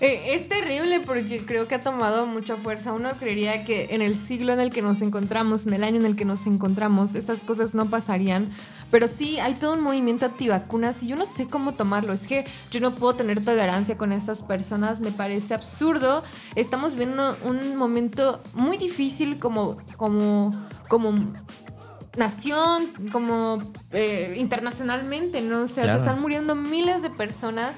Eh, 0.00 0.34
es 0.34 0.48
terrible 0.48 1.00
porque 1.00 1.44
creo 1.44 1.66
que 1.66 1.74
ha 1.74 1.80
tomado 1.80 2.24
mucha 2.26 2.56
fuerza. 2.56 2.92
Uno 2.92 3.10
creería 3.18 3.64
que 3.64 3.88
en 3.90 4.00
el 4.00 4.14
siglo 4.14 4.52
en 4.52 4.60
el 4.60 4.70
que 4.70 4.80
nos 4.80 5.02
encontramos, 5.02 5.66
en 5.66 5.74
el 5.74 5.82
año 5.82 5.96
en 5.96 6.06
el 6.06 6.14
que 6.14 6.24
nos 6.24 6.46
encontramos, 6.46 7.16
estas 7.16 7.42
cosas 7.42 7.74
no 7.74 7.86
pasarían. 7.86 8.48
Pero 8.92 9.08
sí, 9.08 9.40
hay 9.40 9.54
todo 9.54 9.72
un 9.72 9.80
movimiento 9.80 10.26
antivacunas 10.26 11.02
y 11.02 11.08
yo 11.08 11.16
no 11.16 11.26
sé 11.26 11.48
cómo 11.48 11.74
tomarlo. 11.74 12.12
Es 12.12 12.28
que 12.28 12.46
yo 12.70 12.80
no 12.80 12.92
puedo 12.92 13.14
tener 13.14 13.44
tolerancia 13.44 13.98
con 13.98 14.12
estas 14.12 14.42
personas. 14.42 15.00
Me 15.00 15.10
parece 15.10 15.54
absurdo. 15.54 16.22
Estamos 16.54 16.94
viendo 16.94 17.36
un 17.44 17.76
momento 17.76 18.40
muy 18.54 18.78
difícil 18.78 19.40
como, 19.40 19.78
como, 19.96 20.52
como 20.88 21.12
nación, 22.16 22.86
como 23.10 23.58
eh, 23.90 24.36
internacionalmente, 24.38 25.42
¿no? 25.42 25.62
O 25.62 25.68
sea, 25.68 25.86
se 25.92 25.98
están 25.98 26.20
muriendo 26.20 26.54
miles 26.54 27.02
de 27.02 27.10
personas 27.10 27.76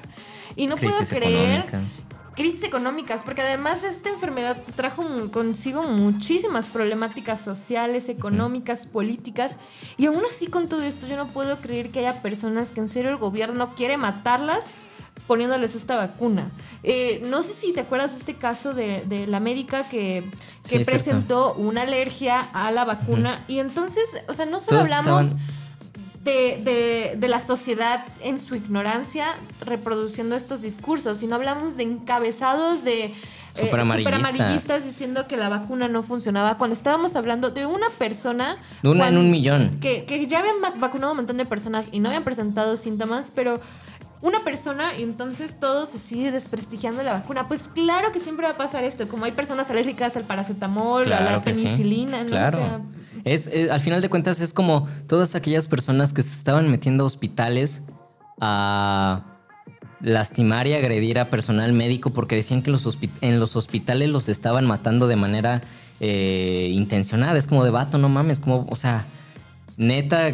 y 0.55 0.67
no 0.67 0.77
puedo 0.77 0.97
creer. 1.07 1.65
Crisis 2.35 2.63
económicas, 2.63 3.23
porque 3.23 3.41
además 3.41 3.83
esta 3.83 4.09
enfermedad 4.09 4.57
trajo 4.75 5.03
consigo 5.31 5.83
muchísimas 5.83 6.65
problemáticas 6.65 7.41
sociales, 7.41 8.07
económicas, 8.09 8.87
políticas, 8.87 9.57
y 9.97 10.05
aún 10.05 10.23
así 10.25 10.47
con 10.47 10.69
todo 10.69 10.81
esto 10.81 11.07
yo 11.07 11.17
no 11.17 11.27
puedo 11.27 11.57
creer 11.57 11.89
que 11.89 11.99
haya 11.99 12.21
personas 12.21 12.71
que 12.71 12.79
en 12.79 12.87
serio 12.87 13.11
el 13.11 13.17
gobierno 13.17 13.75
quiere 13.75 13.97
matarlas 13.97 14.71
poniéndoles 15.27 15.75
esta 15.75 15.95
vacuna. 15.95 16.51
Eh, 16.83 17.21
no 17.29 17.43
sé 17.43 17.53
si 17.53 17.73
te 17.73 17.81
acuerdas 17.81 18.11
de 18.11 18.17
este 18.19 18.35
caso 18.35 18.73
de, 18.73 19.25
la 19.27 19.39
médica 19.39 19.83
que, 19.83 20.23
presentó 20.85 21.53
una 21.55 21.81
alergia 21.81 22.41
a 22.53 22.71
la 22.71 22.85
vacuna, 22.85 23.43
y 23.47 23.59
entonces, 23.59 24.03
o 24.27 24.33
sea, 24.33 24.45
no 24.45 24.59
solo 24.59 24.81
hablamos 24.81 25.35
de, 26.23 27.15
de, 27.17 27.27
la 27.27 27.39
sociedad 27.39 28.05
en 28.23 28.37
su 28.37 28.55
ignorancia 28.55 29.25
reproduciendo 29.65 30.35
estos 30.35 30.61
discursos, 30.61 31.17
sino 31.17 31.35
hablamos 31.35 31.77
de 31.77 31.83
encabezados 31.83 32.83
de 32.83 33.05
eh, 33.05 33.13
super 33.55 33.79
amarillistas. 33.79 34.85
diciendo 34.85 35.27
que 35.27 35.35
la 35.35 35.49
vacuna 35.49 35.87
no 35.87 36.03
funcionaba, 36.03 36.57
cuando 36.57 36.75
estábamos 36.75 37.15
hablando 37.15 37.49
de 37.49 37.65
una 37.65 37.89
persona... 37.97 38.57
De 38.83 38.89
una 38.89 39.07
en 39.07 39.17
un 39.17 39.31
millón. 39.31 39.79
Que, 39.79 40.05
que 40.05 40.27
ya 40.27 40.39
habían 40.39 40.61
vacunado 40.79 41.13
un 41.13 41.17
montón 41.17 41.37
de 41.37 41.45
personas 41.45 41.87
y 41.91 41.99
no 41.99 42.09
habían 42.09 42.23
presentado 42.23 42.77
síntomas, 42.77 43.31
pero 43.33 43.59
una 44.21 44.39
persona 44.41 44.95
y 44.97 45.03
entonces 45.03 45.59
todo 45.59 45.85
se 45.85 45.97
sigue 45.97 46.31
desprestigiando 46.31 47.01
la 47.01 47.13
vacuna. 47.13 47.47
Pues 47.47 47.67
claro 47.67 48.11
que 48.11 48.19
siempre 48.19 48.45
va 48.45 48.53
a 48.53 48.57
pasar 48.57 48.83
esto, 48.83 49.07
como 49.07 49.25
hay 49.25 49.31
personas 49.31 49.69
alérgicas 49.69 50.15
al 50.15 50.23
paracetamol, 50.23 51.11
a 51.11 51.19
la 51.21 51.41
penicilina, 51.41 52.23
¿no? 52.23 52.29
Claro. 52.29 52.81
Es, 53.23 53.47
eh, 53.47 53.69
al 53.71 53.79
final 53.81 54.01
de 54.01 54.09
cuentas 54.09 54.39
es 54.41 54.53
como 54.53 54.87
todas 55.07 55.35
aquellas 55.35 55.67
personas 55.67 56.13
que 56.13 56.23
se 56.23 56.33
estaban 56.33 56.69
metiendo 56.69 57.03
a 57.03 57.07
hospitales 57.07 57.83
a 58.39 59.23
lastimar 60.01 60.67
y 60.67 60.73
agredir 60.73 61.19
a 61.19 61.29
personal 61.29 61.73
médico 61.73 62.09
porque 62.09 62.35
decían 62.35 62.63
que 62.63 62.71
los 62.71 62.97
en 63.21 63.39
los 63.39 63.55
hospitales 63.55 64.09
los 64.09 64.29
estaban 64.29 64.65
matando 64.65 65.07
de 65.07 65.15
manera 65.15 65.61
eh, 65.99 66.71
intencionada. 66.73 67.37
Es 67.37 67.47
como 67.47 67.63
de 67.63 67.69
vato, 67.69 67.97
no 67.97 68.09
mames, 68.09 68.39
como, 68.39 68.65
o 68.69 68.75
sea, 68.75 69.05
neta, 69.77 70.33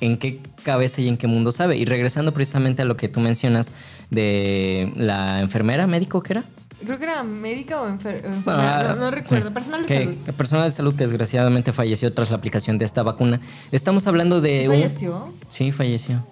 ¿en 0.00 0.18
qué 0.18 0.40
cabeza 0.62 1.00
y 1.00 1.08
en 1.08 1.16
qué 1.16 1.26
mundo 1.26 1.52
sabe? 1.52 1.76
Y 1.76 1.86
regresando 1.86 2.34
precisamente 2.34 2.82
a 2.82 2.84
lo 2.84 2.96
que 2.96 3.08
tú 3.08 3.20
mencionas 3.20 3.72
de 4.10 4.92
la 4.96 5.40
enfermera 5.40 5.86
médico 5.86 6.22
que 6.22 6.34
era. 6.34 6.44
Creo 6.84 6.98
que 6.98 7.04
era 7.04 7.22
médica 7.22 7.80
o 7.80 7.88
enfermera, 7.88 8.94
no, 8.94 9.10
recuerdo. 9.10 9.52
Personal 9.52 9.86
de 9.86 9.88
salud. 9.88 10.14
Personal 10.36 10.64
de 10.66 10.72
salud 10.72 10.94
que 10.94 11.04
desgraciadamente 11.04 11.72
falleció 11.72 12.12
tras 12.12 12.30
la 12.30 12.36
aplicación 12.36 12.76
de 12.76 12.84
esta 12.84 13.02
vacuna. 13.02 13.40
Estamos 13.72 14.06
hablando 14.06 14.40
de. 14.40 14.60
¿Sí 14.60 14.66
falleció? 14.66 15.34
Sí, 15.48 15.72
falleció. 15.72 16.22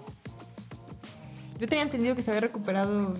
Yo 1.58 1.66
tenía 1.66 1.82
entendido 1.82 2.14
que 2.14 2.20
se 2.20 2.30
había 2.30 2.42
recuperado. 2.42 3.16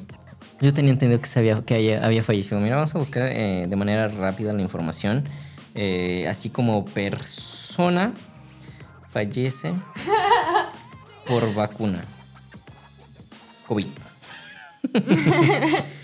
Yo 0.61 0.73
tenía 0.75 0.93
entendido 0.93 1.21
que, 1.21 1.27
se 1.27 1.39
había, 1.39 1.63
que 1.63 1.97
había 1.97 2.23
fallecido. 2.23 2.61
Mira, 2.61 2.77
vamos 2.77 2.95
a 2.95 2.99
buscar 2.99 3.23
eh, 3.33 3.67
de 3.69 3.77
manera 3.77 4.09
rápida 4.09 4.53
la 4.53 4.61
información. 4.61 5.25
Eh, 5.75 6.27
así 6.29 6.51
como 6.51 6.85
persona 6.85 8.13
fallece 9.09 9.73
por 11.27 11.55
vacuna. 11.55 12.05
COVID. 13.67 13.87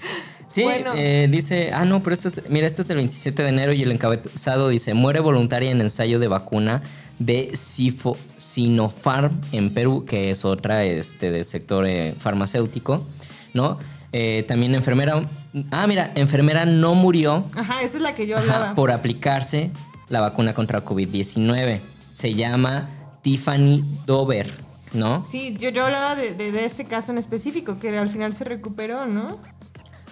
Sí, 0.51 0.65
Bueno. 0.65 0.93
eh, 0.97 1.29
dice, 1.31 1.71
ah, 1.73 1.85
no, 1.85 2.03
pero 2.03 2.13
este 2.13 2.27
es, 2.27 2.43
mira, 2.51 2.67
este 2.67 2.83
es 2.83 2.91
el 2.91 2.97
27 2.97 3.43
de 3.45 3.49
enero 3.51 3.73
y 3.73 3.83
el 3.85 3.93
encabezado 3.93 4.69
dice, 4.69 4.95
muere 4.95 5.21
voluntaria 5.21 5.71
en 5.71 5.81
ensayo 5.81 6.19
de 6.19 6.27
vacuna 6.27 6.83
de 7.21 7.51
Sifo, 7.55 8.17
Sinopharm 8.37 9.41
en 9.53 9.73
Perú, 9.73 10.05
que 10.05 10.31
es 10.31 10.45
otra 10.45 10.83
este, 10.85 11.31
del 11.31 11.45
sector 11.45 11.87
eh, 11.87 12.15
farmacéutico, 12.19 13.07
¿no? 13.55 13.79
Eh, 14.13 14.45
también 14.49 14.75
enfermera, 14.75 15.23
ah, 15.71 15.87
mira, 15.87 16.11
enfermera 16.17 16.65
no 16.67 16.97
murió 16.97 17.45
Ajá, 17.55 17.81
esa 17.83 17.99
es 17.99 18.03
la 18.03 18.13
que 18.15 18.27
yo 18.27 18.37
ajá, 18.37 18.45
hablaba. 18.57 18.75
por 18.75 18.91
aplicarse 18.91 19.71
la 20.09 20.21
vacuna 20.21 20.53
contra 20.53 20.85
COVID-19. 20.85 21.79
Se 22.15 22.35
llama 22.35 22.91
Tiffany 23.23 23.85
Dover, 24.05 24.53
¿no? 24.95 25.25
Sí, 25.31 25.57
yo, 25.61 25.69
yo 25.71 25.85
hablaba 25.85 26.17
de, 26.17 26.35
de- 26.35 26.51
de 26.51 26.65
ese 26.65 26.87
caso 26.87 27.13
en 27.13 27.19
específico, 27.19 27.79
que 27.79 27.97
al 27.97 28.11
final 28.11 28.33
se 28.33 28.43
recuperó, 28.45 29.07
¿no? 29.07 29.39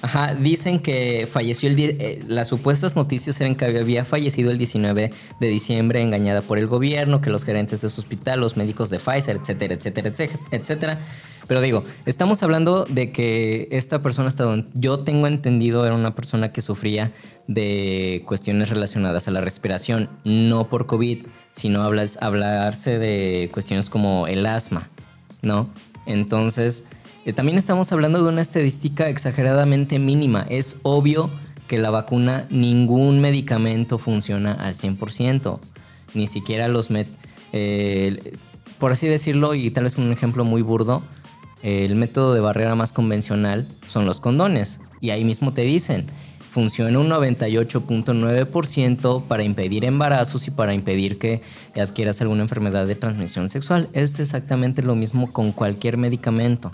Ajá, 0.00 0.35
dicen 0.35 0.78
que 0.78 1.28
falleció 1.31 1.69
el... 1.69 1.76
die- 1.76 1.97
eh, 1.99 2.21
las 2.28 2.49
supuestas 2.49 2.95
noticias 2.95 3.40
eran 3.40 3.57
que 3.57 3.64
había 3.64 4.05
fallecido 4.05 4.50
el 4.50 4.59
19 4.59 5.11
de 5.40 5.49
diciembre 5.49 6.00
engañada 6.00 6.40
por 6.43 6.59
el 6.59 6.67
gobierno, 6.69 7.21
que 7.21 7.31
los 7.31 7.45
gerentes 7.45 7.81
de 7.81 7.88
su 7.90 8.00
hospital, 8.00 8.40
los 8.40 8.57
médicos 8.57 8.90
de 8.90 8.99
Pfizer, 8.99 9.37
etcétera, 9.37 9.75
etcétera, 9.75 10.09
etcétera, 10.09 10.40
etcétera. 10.52 10.99
Pero 11.49 11.61
digo, 11.62 11.83
estamos 12.05 12.43
hablando 12.43 12.85
de 12.85 13.11
que 13.11 13.69
esta 13.73 14.02
persona, 14.02 14.28
hasta 14.28 14.45
donde 14.45 14.69
yo 14.75 15.00
tengo 15.00 15.26
entendido, 15.26 15.85
era 15.87 15.95
una 15.95 16.14
persona 16.14 16.52
que 16.52 16.61
sufría 16.61 17.11
de 17.47 18.23
cuestiones 18.26 18.69
relacionadas 18.69 19.26
a 19.28 19.31
la 19.31 19.40
respiración, 19.40 20.11
no 20.25 20.69
por 20.69 20.87
COVID, 20.87 21.26
sino 21.52 21.83
hablarse 21.83 22.99
de 22.99 23.49
cuestiones 23.52 23.88
como 23.90 24.26
el 24.28 24.45
asma, 24.47 24.90
¿no? 25.43 25.71
Entonces, 26.05 26.85
eh, 27.28 27.32
también 27.35 27.58
estamos 27.58 27.92
hablando 27.92 28.23
de 28.23 28.28
una 28.30 28.40
estadística 28.40 29.08
exageradamente 29.11 29.99
mínima. 29.99 30.47
Es 30.49 30.76
obvio 30.82 31.28
que 31.66 31.76
la 31.78 31.90
vacuna, 31.90 32.47
ningún 32.49 33.20
medicamento 33.20 33.99
funciona 33.99 34.52
al 34.52 34.75
100%. 34.75 35.58
Ni 36.14 36.26
siquiera 36.26 36.68
los... 36.68 36.90
met- 36.90 37.08
eh, 37.52 38.32
por 38.78 38.92
así 38.92 39.06
decirlo, 39.08 39.54
y 39.54 39.70
tal 39.70 39.85
vez 39.85 39.99
un 39.99 40.11
ejemplo 40.11 40.44
muy 40.44 40.62
burdo, 40.62 41.02
eh, 41.62 41.85
el 41.85 41.97
método 41.97 42.32
de 42.32 42.40
barrera 42.40 42.75
más 42.75 42.92
convencional 42.92 43.68
son 43.85 44.06
los 44.06 44.20
condones. 44.20 44.80
Y 45.02 45.11
ahí 45.11 45.25
mismo 45.25 45.52
te 45.52 45.62
dicen, 45.62 46.06
funciona 46.50 46.99
un 46.99 47.11
98.9% 47.11 49.25
para 49.25 49.42
impedir 49.42 49.85
embarazos 49.85 50.47
y 50.47 50.50
para 50.50 50.73
impedir 50.73 51.18
que 51.18 51.42
adquieras 51.78 52.23
alguna 52.23 52.40
enfermedad 52.42 52.87
de 52.87 52.94
transmisión 52.94 53.50
sexual. 53.50 53.88
Es 53.92 54.18
exactamente 54.18 54.82
lo 54.82 54.94
mismo 54.94 55.30
con 55.30 55.52
cualquier 55.52 55.99
medicamento. 55.99 56.70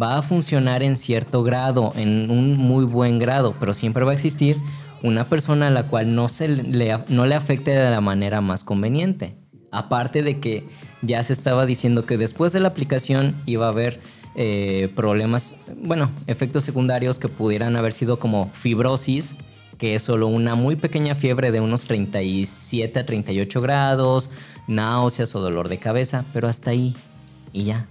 Va 0.00 0.18
a 0.18 0.22
funcionar 0.22 0.82
en 0.82 0.96
cierto 0.96 1.42
grado, 1.42 1.92
en 1.96 2.30
un 2.30 2.56
muy 2.56 2.84
buen 2.84 3.18
grado, 3.18 3.54
pero 3.58 3.74
siempre 3.74 4.04
va 4.04 4.12
a 4.12 4.14
existir 4.14 4.56
una 5.02 5.24
persona 5.24 5.68
a 5.68 5.70
la 5.70 5.84
cual 5.84 6.14
no, 6.14 6.28
se 6.28 6.48
le, 6.48 6.96
no 7.08 7.26
le 7.26 7.34
afecte 7.34 7.70
de 7.70 7.90
la 7.90 8.00
manera 8.00 8.40
más 8.40 8.64
conveniente. 8.64 9.36
Aparte 9.70 10.22
de 10.22 10.38
que 10.38 10.68
ya 11.02 11.22
se 11.22 11.32
estaba 11.32 11.66
diciendo 11.66 12.06
que 12.06 12.16
después 12.16 12.52
de 12.52 12.60
la 12.60 12.68
aplicación 12.68 13.34
iba 13.46 13.66
a 13.66 13.70
haber 13.70 14.00
eh, 14.34 14.88
problemas, 14.94 15.56
bueno, 15.76 16.10
efectos 16.26 16.64
secundarios 16.64 17.18
que 17.18 17.28
pudieran 17.28 17.76
haber 17.76 17.92
sido 17.92 18.18
como 18.18 18.48
fibrosis, 18.52 19.34
que 19.78 19.94
es 19.94 20.02
solo 20.02 20.26
una 20.26 20.54
muy 20.54 20.76
pequeña 20.76 21.14
fiebre 21.14 21.50
de 21.50 21.60
unos 21.60 21.86
37 21.86 22.98
a 23.00 23.06
38 23.06 23.60
grados, 23.60 24.30
náuseas 24.66 25.34
o 25.34 25.40
dolor 25.40 25.68
de 25.68 25.78
cabeza, 25.78 26.24
pero 26.32 26.48
hasta 26.48 26.70
ahí 26.70 26.94
y 27.52 27.64
ya. 27.64 27.86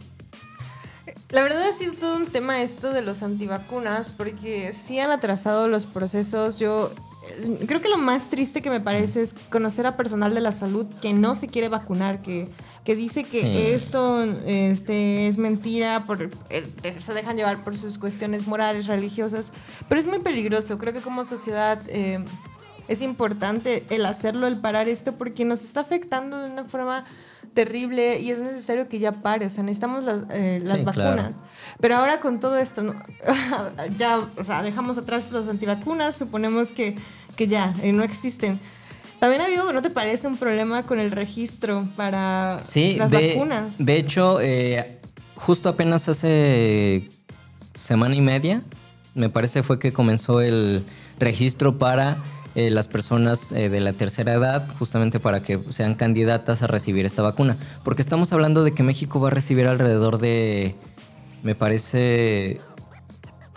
La 1.29 1.41
verdad 1.43 1.63
ha 1.67 1.73
sido 1.73 1.93
todo 1.93 2.15
un 2.15 2.25
tema 2.27 2.61
esto 2.61 2.93
de 2.93 3.01
los 3.01 3.21
antivacunas, 3.21 4.11
porque 4.15 4.71
sí 4.73 4.99
han 4.99 5.11
atrasado 5.11 5.67
los 5.67 5.85
procesos. 5.85 6.57
Yo 6.57 6.91
eh, 7.29 7.65
creo 7.67 7.81
que 7.81 7.89
lo 7.89 7.97
más 7.97 8.29
triste 8.29 8.61
que 8.61 8.69
me 8.69 8.79
parece 8.79 9.23
es 9.23 9.33
conocer 9.49 9.85
a 9.87 9.97
personal 9.97 10.33
de 10.33 10.39
la 10.39 10.53
salud 10.53 10.85
que 11.01 11.13
no 11.13 11.35
se 11.35 11.49
quiere 11.49 11.67
vacunar, 11.67 12.21
que, 12.21 12.47
que 12.85 12.95
dice 12.95 13.25
que 13.25 13.41
Sí. 13.41 13.57
esto 13.57 14.23
este, 14.45 15.27
es 15.27 15.37
mentira, 15.37 16.05
por, 16.07 16.29
eh, 16.49 16.65
se 17.01 17.13
dejan 17.13 17.35
llevar 17.35 17.61
por 17.61 17.75
sus 17.75 17.97
cuestiones 17.97 18.47
morales, 18.47 18.87
religiosas, 18.87 19.51
pero 19.89 19.99
es 19.99 20.07
muy 20.07 20.19
peligroso. 20.19 20.77
Creo 20.77 20.93
que 20.93 21.01
como 21.01 21.23
sociedad... 21.25 21.79
eh, 21.87 22.23
es 22.87 23.01
importante 23.01 23.83
el 23.89 24.05
hacerlo, 24.05 24.47
el 24.47 24.61
parar 24.61 24.87
esto, 24.87 25.15
porque 25.15 25.43
nos 25.43 25.61
está 25.65 25.81
afectando 25.81 26.37
de 26.39 26.49
una 26.49 26.63
forma 26.63 27.03
terrible 27.53 28.19
y 28.19 28.31
es 28.31 28.39
necesario 28.39 28.87
que 28.87 28.99
ya 28.99 29.11
pare. 29.11 29.45
O 29.45 29.49
sea, 29.49 29.63
necesitamos 29.63 30.03
las, 30.03 30.23
eh, 30.31 30.59
las 30.65 30.77
Sí, 30.79 30.83
vacunas. 30.83 31.39
Pero 31.79 31.95
ahora 31.97 32.19
con 32.19 32.39
todo 32.39 32.57
esto, 32.57 32.83
¿no? 32.83 32.93
ya, 33.97 34.19
o 34.37 34.43
sea, 34.43 34.61
dejamos 34.63 34.97
atrás 34.97 35.31
los 35.31 35.47
antivacunas, 35.47 36.15
suponemos 36.17 36.71
que, 36.71 36.95
que 37.35 37.47
ya 37.47 37.73
eh, 37.81 37.93
no 37.93 38.03
existen. 38.03 38.59
También 39.19 39.41
ha 39.41 39.45
habido, 39.45 39.73
¿no 39.73 39.81
te 39.81 39.89
parece 39.89 40.27
un 40.27 40.37
problema 40.37 40.83
con 40.83 40.99
el 40.99 41.09
registro 41.09 41.87
para 41.95 42.59
Sí, 42.63 42.95
las 42.95 43.09
de, 43.09 43.33
vacunas? 43.33 43.83
de 43.83 43.97
hecho, 43.97 44.39
eh, 44.41 44.99
justo 45.35 45.69
apenas 45.69 46.07
hace 46.07 47.09
semana 47.73 48.13
y 48.13 48.21
media, 48.21 48.61
me 49.15 49.29
parece 49.29 49.63
fue 49.63 49.79
que 49.79 49.91
comenzó 49.91 50.41
el 50.41 50.83
registro 51.19 51.79
para 51.79 52.17
eh, 52.57 52.71
las 52.71 52.87
personas 52.87 53.51
eh, 53.51 53.69
de 53.69 53.79
la 53.81 53.93
tercera 53.93 54.33
edad, 54.33 54.67
justamente 54.79 55.19
para 55.19 55.41
que 55.41 55.59
sean 55.69 55.93
candidatas 55.93 56.63
a 56.63 56.67
recibir 56.67 57.05
esta 57.05 57.21
vacuna. 57.21 57.55
Porque 57.83 58.01
estamos 58.01 58.33
hablando 58.33 58.63
de 58.63 58.71
que 58.71 58.81
México 58.81 59.19
va 59.19 59.27
a 59.27 59.29
recibir 59.29 59.67
alrededor 59.67 60.17
de, 60.17 60.73
me 61.43 61.53
parece, 61.53 62.57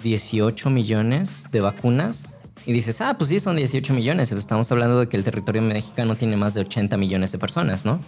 18 0.02 0.68
millones 0.68 1.46
de 1.50 1.62
vacunas. 1.62 2.28
Y 2.66 2.74
dices, 2.74 3.00
ah, 3.00 3.16
pues 3.16 3.30
sí, 3.30 3.40
son 3.40 3.56
18 3.56 3.94
millones. 3.94 4.32
Estamos 4.32 4.70
hablando 4.70 5.00
de 5.00 5.08
que 5.08 5.16
el 5.16 5.24
territorio 5.24 5.62
mexicano 5.62 6.14
tiene 6.16 6.36
más 6.36 6.52
de 6.52 6.60
80 6.60 6.98
millones 6.98 7.32
de 7.32 7.38
personas, 7.38 7.86
¿no? 7.86 8.02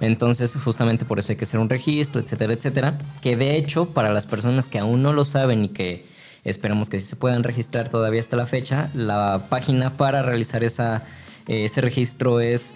Entonces, 0.00 0.56
justamente 0.64 1.04
por 1.04 1.18
eso 1.18 1.32
hay 1.32 1.36
que 1.36 1.44
hacer 1.44 1.60
un 1.60 1.68
registro, 1.68 2.18
etcétera, 2.18 2.54
etcétera. 2.54 2.98
Que 3.20 3.36
de 3.36 3.58
hecho, 3.58 3.90
para 3.90 4.10
las 4.10 4.24
personas 4.24 4.70
que 4.70 4.78
aún 4.78 5.02
no 5.02 5.12
lo 5.12 5.26
saben 5.26 5.66
y 5.66 5.68
que 5.68 6.06
esperamos 6.44 6.90
que 6.90 7.00
sí 7.00 7.06
se 7.06 7.16
puedan 7.16 7.44
registrar 7.44 7.88
todavía 7.88 8.20
hasta 8.20 8.36
la 8.36 8.46
fecha, 8.46 8.90
la 8.94 9.46
página 9.48 9.96
para 9.96 10.22
realizar 10.22 10.64
esa, 10.64 11.04
eh, 11.46 11.64
ese 11.64 11.80
registro 11.80 12.40
es 12.40 12.74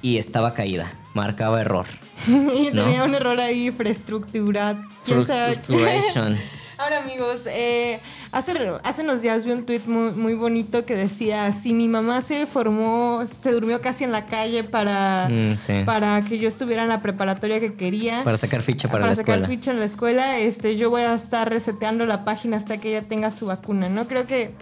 y 0.01 0.17
estaba 0.17 0.53
caída, 0.53 0.91
marcaba 1.13 1.61
error. 1.61 1.85
y 2.27 2.69
¿no? 2.73 2.83
tenía 2.83 3.03
un 3.03 3.15
error 3.15 3.39
ahí, 3.39 3.67
infraestructura. 3.67 4.85
¿Quién 5.05 5.25
sabe? 5.25 5.55
Frustration. 5.55 6.37
Ahora 6.77 7.01
amigos, 7.01 7.47
eh, 7.47 7.99
hace, 8.33 8.51
hace 8.83 9.01
unos 9.03 9.21
días 9.21 9.45
vi 9.45 9.51
un 9.53 9.65
tweet 9.65 9.81
muy, 9.85 10.11
muy 10.11 10.33
bonito 10.33 10.85
que 10.85 10.95
decía, 10.95 11.51
si 11.53 11.73
mi 11.73 11.87
mamá 11.87 12.19
se 12.21 12.45
formó, 12.45 13.23
se 13.25 13.51
durmió 13.51 13.79
casi 13.81 14.03
en 14.03 14.11
la 14.11 14.25
calle 14.25 14.63
para, 14.63 15.29
Mm, 15.29 15.57
sí. 15.61 15.73
para 15.85 16.21
que 16.21 16.37
yo 16.39 16.47
estuviera 16.47 16.83
en 16.83 16.89
la 16.89 17.01
preparatoria 17.01 17.59
que 17.59 17.75
quería. 17.75 18.23
Para 18.23 18.37
sacar 18.37 18.61
ficha 18.61 18.89
para, 18.89 19.07
la 19.07 19.15
sacar 19.15 19.39
escuela. 19.39 19.47
ficha 19.47 19.71
en 19.71 19.79
la 19.79 19.85
escuela, 19.85 20.37
este, 20.39 20.75
yo 20.75 20.89
voy 20.89 21.03
a 21.03 21.13
estar 21.13 21.49
reseteando 21.49 22.05
la 22.05 22.25
página 22.25 22.57
hasta 22.57 22.77
que 22.79 22.89
ella 22.89 23.07
tenga 23.07 23.31
su 23.31 23.45
vacuna, 23.45 23.87
¿no? 23.89 24.07
Creo 24.07 24.25
que 24.27 24.53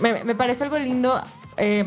me, 0.00 0.24
me 0.24 0.34
parece 0.34 0.64
algo 0.64 0.78
lindo. 0.78 1.20
eh, 1.56 1.84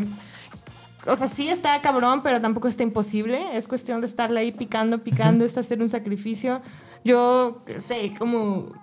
o 1.06 1.16
sea, 1.16 1.28
sí 1.28 1.48
está 1.48 1.80
cabrón, 1.82 2.22
pero 2.22 2.42
tampoco 2.42 2.68
está 2.68 2.84
imposible. 2.84 3.40
Es 3.54 3.68
cuestión 3.70 4.02
de 4.02 4.08
estarle 4.08 4.42
ahí 4.42 4.52
picando, 4.52 5.00
picando, 5.04 5.46
es 5.46 5.58
hacer 5.58 5.82
un 5.82 5.90
sacrificio. 5.90 6.62
Yo 7.06 7.64
sé, 7.80 8.14
como. 8.20 8.74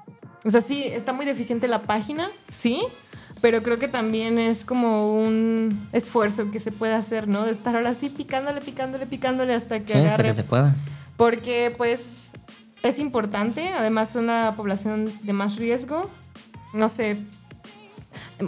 O 0.45 0.51
sea, 0.51 0.61
sí, 0.61 0.83
está 0.85 1.13
muy 1.13 1.25
deficiente 1.27 1.69
la 1.69 1.83
página, 1.83 2.31
sí, 2.49 2.83
pero 3.41 3.63
creo 3.63 3.79
que 3.79 3.89
también 3.89 4.39
es 4.39 4.65
como 4.65 5.15
un 5.15 5.89
esfuerzo 5.93 6.51
que 6.51 6.61
se 6.61 6.71
puede 6.73 6.95
hacer, 6.95 7.29
¿no? 7.29 7.45
De 7.45 7.51
estar 7.53 7.75
ahora 7.77 7.95
sí 7.95 8.09
picándole, 8.11 8.61
picándole, 8.61 9.07
picándole 9.07 9.55
hasta 9.55 9.81
que 9.81 9.93
Sí, 9.95 9.99
hasta 10.01 10.15
agarre 10.15 10.29
que 10.29 10.35
se 10.35 10.45
pueda. 10.45 10.75
porque 11.17 11.73
pues 11.77 12.31
es 12.83 12.99
importante, 12.99 13.69
además 13.69 14.11
es 14.11 14.17
una 14.17 14.55
población 14.57 15.11
de 15.23 15.33
más 15.33 15.57
riesgo, 15.57 16.11
no 16.75 16.89
sé, 16.89 17.17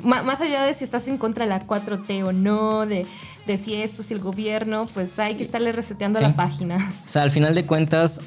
más 0.03 0.41
allá 0.41 0.65
de 0.65 0.75
si 0.75 0.85
estás 0.85 1.09
en 1.09 1.17
contra 1.17 1.45
de 1.45 1.51
la 1.51 1.67
4T 1.67 2.25
o 2.25 2.33
no, 2.33 2.87
de, 2.87 3.07
de 3.47 3.57
si 3.57 3.75
esto, 3.75 4.03
si 4.03 4.15
el 4.15 4.21
gobierno, 4.21 4.87
pues 4.93 5.19
hay 5.19 5.37
que 5.37 5.43
estarle 5.43 5.73
reseteando 5.73 6.19
Sí. 6.19 6.25
la 6.25 6.35
página. 6.37 6.93
O 7.05 7.09
sea, 7.09 7.23
al 7.23 7.31
final 7.31 7.55
de 7.55 7.65
cuentas, 7.65 8.21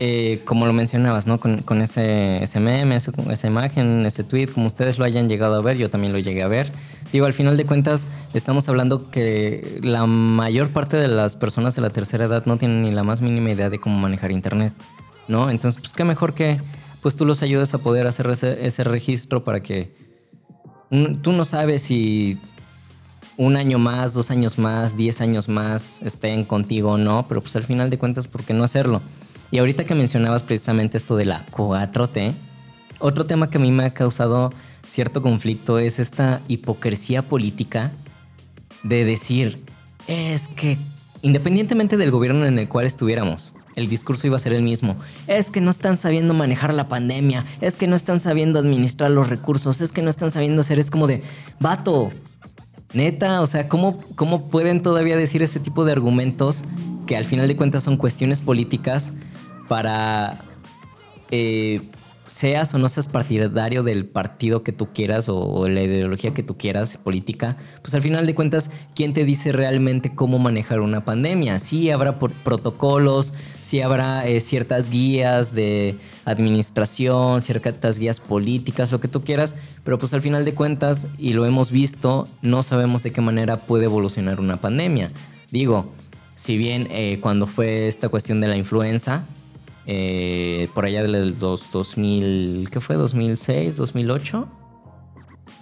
eh, 0.00 0.40
como 0.44 0.66
lo 0.66 0.72
mencionabas, 0.72 1.26
¿no? 1.26 1.38
Con, 1.38 1.82
ese, 1.82 2.42
ese 2.42 2.60
meme, 2.60 2.96
ese- 2.96 3.12
esa 3.30 3.46
imagen, 3.46 4.06
ese 4.06 4.24
tweet, 4.24 4.46
como 4.48 4.66
ustedes 4.66 4.98
lo 4.98 5.04
hayan 5.04 5.28
llegado 5.28 5.56
a 5.56 5.62
ver, 5.62 5.76
yo 5.76 5.90
también 5.90 6.12
lo 6.12 6.18
llegué 6.18 6.42
a 6.42 6.48
ver. 6.48 6.70
Digo, 7.12 7.26
al 7.26 7.32
final 7.32 7.56
de 7.56 7.64
cuentas, 7.64 8.06
estamos 8.34 8.68
hablando 8.68 9.10
que 9.10 9.80
la 9.82 10.06
mayor 10.06 10.70
parte 10.70 10.96
de 10.98 11.08
las 11.08 11.36
personas 11.36 11.74
de 11.74 11.82
la 11.82 11.90
tercera 11.90 12.26
edad 12.26 12.44
no 12.46 12.58
tienen 12.58 12.82
ni 12.82 12.90
la 12.90 13.02
más 13.02 13.22
mínima 13.22 13.50
idea 13.50 13.70
de 13.70 13.80
cómo 13.80 13.98
manejar 13.98 14.30
internet, 14.30 14.72
¿no? 15.26 15.50
Entonces, 15.50 15.80
pues 15.80 15.92
qué 15.94 16.04
mejor 16.04 16.34
que 16.34 16.58
pues 17.02 17.16
tú 17.16 17.24
los 17.24 17.42
ayudes 17.42 17.72
a 17.74 17.78
poder 17.78 18.06
hacer 18.06 18.26
ese, 18.28 18.66
ese 18.66 18.84
registro 18.84 19.42
para 19.44 19.62
que 19.62 19.90
tú 21.22 21.32
no 21.32 21.44
sabes 21.44 21.82
si 21.82 22.38
un 23.36 23.56
año 23.56 23.78
más, 23.78 24.14
dos 24.14 24.30
años 24.30 24.58
más, 24.58 24.96
diez 24.96 25.20
años 25.20 25.48
más 25.48 26.02
estén 26.02 26.44
contigo 26.44 26.92
o 26.92 26.98
no, 26.98 27.26
pero 27.28 27.40
pues 27.40 27.54
al 27.56 27.62
final 27.62 27.88
de 27.88 27.98
cuentas, 27.98 28.26
¿por 28.26 28.42
qué 28.44 28.52
no 28.52 28.64
hacerlo? 28.64 29.00
Y 29.50 29.58
ahorita 29.58 29.84
que 29.84 29.94
mencionabas 29.94 30.42
precisamente 30.42 30.98
esto 30.98 31.16
de 31.16 31.24
la 31.24 31.46
4T, 31.46 32.34
otro 32.98 33.24
tema 33.26 33.48
que 33.48 33.58
a 33.58 33.60
mí 33.60 33.70
me 33.70 33.84
ha 33.84 33.94
causado 33.94 34.50
cierto 34.86 35.22
conflicto 35.22 35.78
es 35.78 35.98
esta 35.98 36.42
hipocresía 36.48 37.22
política 37.22 37.92
de 38.82 39.04
decir, 39.04 39.62
es 40.06 40.48
que 40.48 40.76
independientemente 41.22 41.96
del 41.96 42.10
gobierno 42.10 42.46
en 42.46 42.58
el 42.58 42.68
cual 42.68 42.86
estuviéramos, 42.86 43.54
el 43.76 43.88
discurso 43.88 44.26
iba 44.26 44.36
a 44.36 44.40
ser 44.40 44.52
el 44.52 44.62
mismo. 44.62 44.96
Es 45.26 45.50
que 45.50 45.60
no 45.60 45.70
están 45.70 45.96
sabiendo 45.96 46.34
manejar 46.34 46.74
la 46.74 46.88
pandemia, 46.88 47.44
es 47.60 47.76
que 47.76 47.86
no 47.86 47.96
están 47.96 48.18
sabiendo 48.18 48.58
administrar 48.58 49.10
los 49.10 49.28
recursos, 49.28 49.80
es 49.80 49.92
que 49.92 50.02
no 50.02 50.10
están 50.10 50.30
sabiendo 50.30 50.60
hacer, 50.62 50.78
es 50.78 50.90
como 50.90 51.06
de, 51.06 51.22
vato, 51.60 52.10
neta, 52.92 53.40
o 53.40 53.46
sea, 53.46 53.68
¿cómo, 53.68 54.02
cómo 54.16 54.48
pueden 54.50 54.82
todavía 54.82 55.16
decir 55.16 55.42
ese 55.42 55.60
tipo 55.60 55.84
de 55.84 55.92
argumentos 55.92 56.64
que 57.06 57.16
al 57.16 57.24
final 57.24 57.46
de 57.48 57.56
cuentas 57.56 57.84
son 57.84 57.96
cuestiones 57.96 58.40
políticas 58.40 59.14
para 59.68 60.40
eh, 61.30 61.80
seas 62.28 62.74
o 62.74 62.78
no 62.78 62.88
seas 62.88 63.08
partidario 63.08 63.82
del 63.82 64.04
partido 64.06 64.62
que 64.62 64.72
tú 64.72 64.88
quieras 64.92 65.28
o, 65.28 65.68
la 65.68 65.82
ideología 65.82 66.32
que 66.34 66.42
tú 66.42 66.56
quieras 66.56 66.96
política, 66.98 67.56
pues 67.82 67.94
al 67.94 68.02
final 68.02 68.26
de 68.26 68.34
cuentas, 68.34 68.70
¿quién 68.94 69.12
te 69.12 69.24
dice 69.24 69.52
realmente 69.52 70.14
cómo 70.14 70.38
manejar 70.38 70.80
una 70.80 71.04
pandemia? 71.04 71.58
Sí 71.58 71.90
habrá 71.90 72.18
protocolos, 72.18 73.34
sí 73.60 73.80
habrá 73.80 74.26
eh, 74.26 74.40
ciertas 74.40 74.90
guías 74.90 75.54
de 75.54 75.96
administración, 76.24 77.40
ciertas 77.40 77.98
guías 77.98 78.20
políticas, 78.20 78.92
lo 78.92 79.00
que 79.00 79.08
tú 79.08 79.22
quieras, 79.22 79.56
pero 79.84 79.98
pues 79.98 80.12
al 80.12 80.20
final 80.20 80.44
de 80.44 80.54
cuentas, 80.54 81.08
y 81.18 81.32
lo 81.32 81.46
hemos 81.46 81.70
visto, 81.70 82.28
no 82.42 82.62
sabemos 82.62 83.02
de 83.02 83.12
qué 83.12 83.22
manera 83.22 83.56
puede 83.56 83.86
evolucionar 83.86 84.38
una 84.38 84.58
pandemia. 84.58 85.10
Digo, 85.50 85.90
si 86.36 86.58
bien 86.58 86.88
eh, 86.90 87.18
cuando 87.22 87.46
fue 87.46 87.88
esta 87.88 88.10
cuestión 88.10 88.40
de 88.40 88.48
la 88.48 88.56
influenza, 88.56 89.26
eh, 89.90 90.68
por 90.74 90.84
allá 90.84 91.02
del 91.02 91.38
2000, 91.38 92.68
¿qué 92.70 92.78
fue? 92.78 92.98
¿2006? 92.98 93.70
¿2008? 93.70 94.46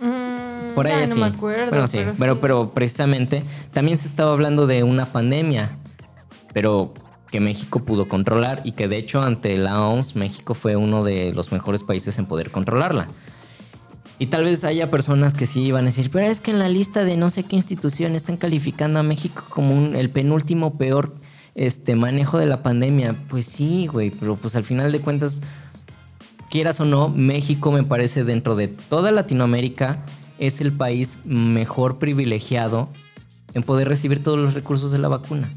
Mm, 0.01 0.75
por 0.75 0.89
ahí 0.89 1.07
no 1.07 1.15
me 1.15 1.27
acuerdo. 1.27 1.85
pero, 2.19 2.41
pero, 2.41 2.71
precisamente 2.75 3.45
también 3.73 3.97
se 3.97 4.09
estaba 4.09 4.33
hablando 4.33 4.67
de 4.67 4.83
una 4.83 5.07
pandemia, 5.07 5.79
pero 6.53 6.93
que 7.31 7.39
México 7.39 7.85
pudo 7.85 8.09
controlar 8.09 8.63
y 8.65 8.73
que 8.73 8.89
de 8.89 8.97
hecho 8.97 9.23
ante 9.23 9.57
la 9.59 9.81
OMS 9.81 10.17
México 10.17 10.55
fue 10.55 10.75
uno 10.75 11.05
de 11.05 11.33
los 11.33 11.53
mejores 11.53 11.85
países 11.85 12.19
en 12.19 12.27
poder 12.27 12.51
controlarla. 12.51 13.07
Y 14.19 14.27
tal 14.27 14.43
vez 14.43 14.65
haya 14.65 14.91
personas 14.91 15.35
que 15.35 15.47
sí 15.47 15.71
van 15.71 15.85
a 15.85 15.87
decir, 15.87 16.11
pero 16.11 16.27
es 16.27 16.41
que 16.41 16.51
en 16.51 16.59
la 16.59 16.69
lista 16.69 17.05
de 17.05 17.17
no 17.17 17.31
sé 17.31 17.45
qué 17.45 17.55
institución 17.55 18.17
están 18.17 18.39
calificando 18.39 18.99
a 18.99 19.05
México 19.05 19.45
como 19.51 19.95
el 19.95 20.11
penúltimo 20.11 20.77
peor 20.79 21.15
este 21.57 21.97
manejo 21.97 22.39
de 22.39 22.47
la 22.47 22.63
pandemia. 22.63 23.17
Pues 23.29 23.47
sí, 23.47 23.89
güey, 23.89 24.11
pero 24.11 24.37
pues 24.37 24.55
al 24.55 24.63
final 24.63 24.93
de 24.93 25.01
cuentas, 25.01 25.39
quieras 26.51 26.79
o 26.81 26.85
no, 26.85 27.09
México 27.09 27.73
me 27.73 27.83
parece 27.83 28.23
dentro 28.23 28.55
de 28.55 28.69
toda 28.69 29.11
Latinoamérica 29.11 30.05
es 30.39 30.61
el 30.61 30.71
país 30.71 31.19
mejor 31.25 31.99
privilegiado 31.99 32.91
en 33.55 33.63
poder 33.63 33.89
recibir 33.89 34.23
todos 34.23 34.39
los 34.39 34.55
recursos 34.55 34.93
de 34.93 34.99
la 34.99 35.09
vacuna. 35.09 35.51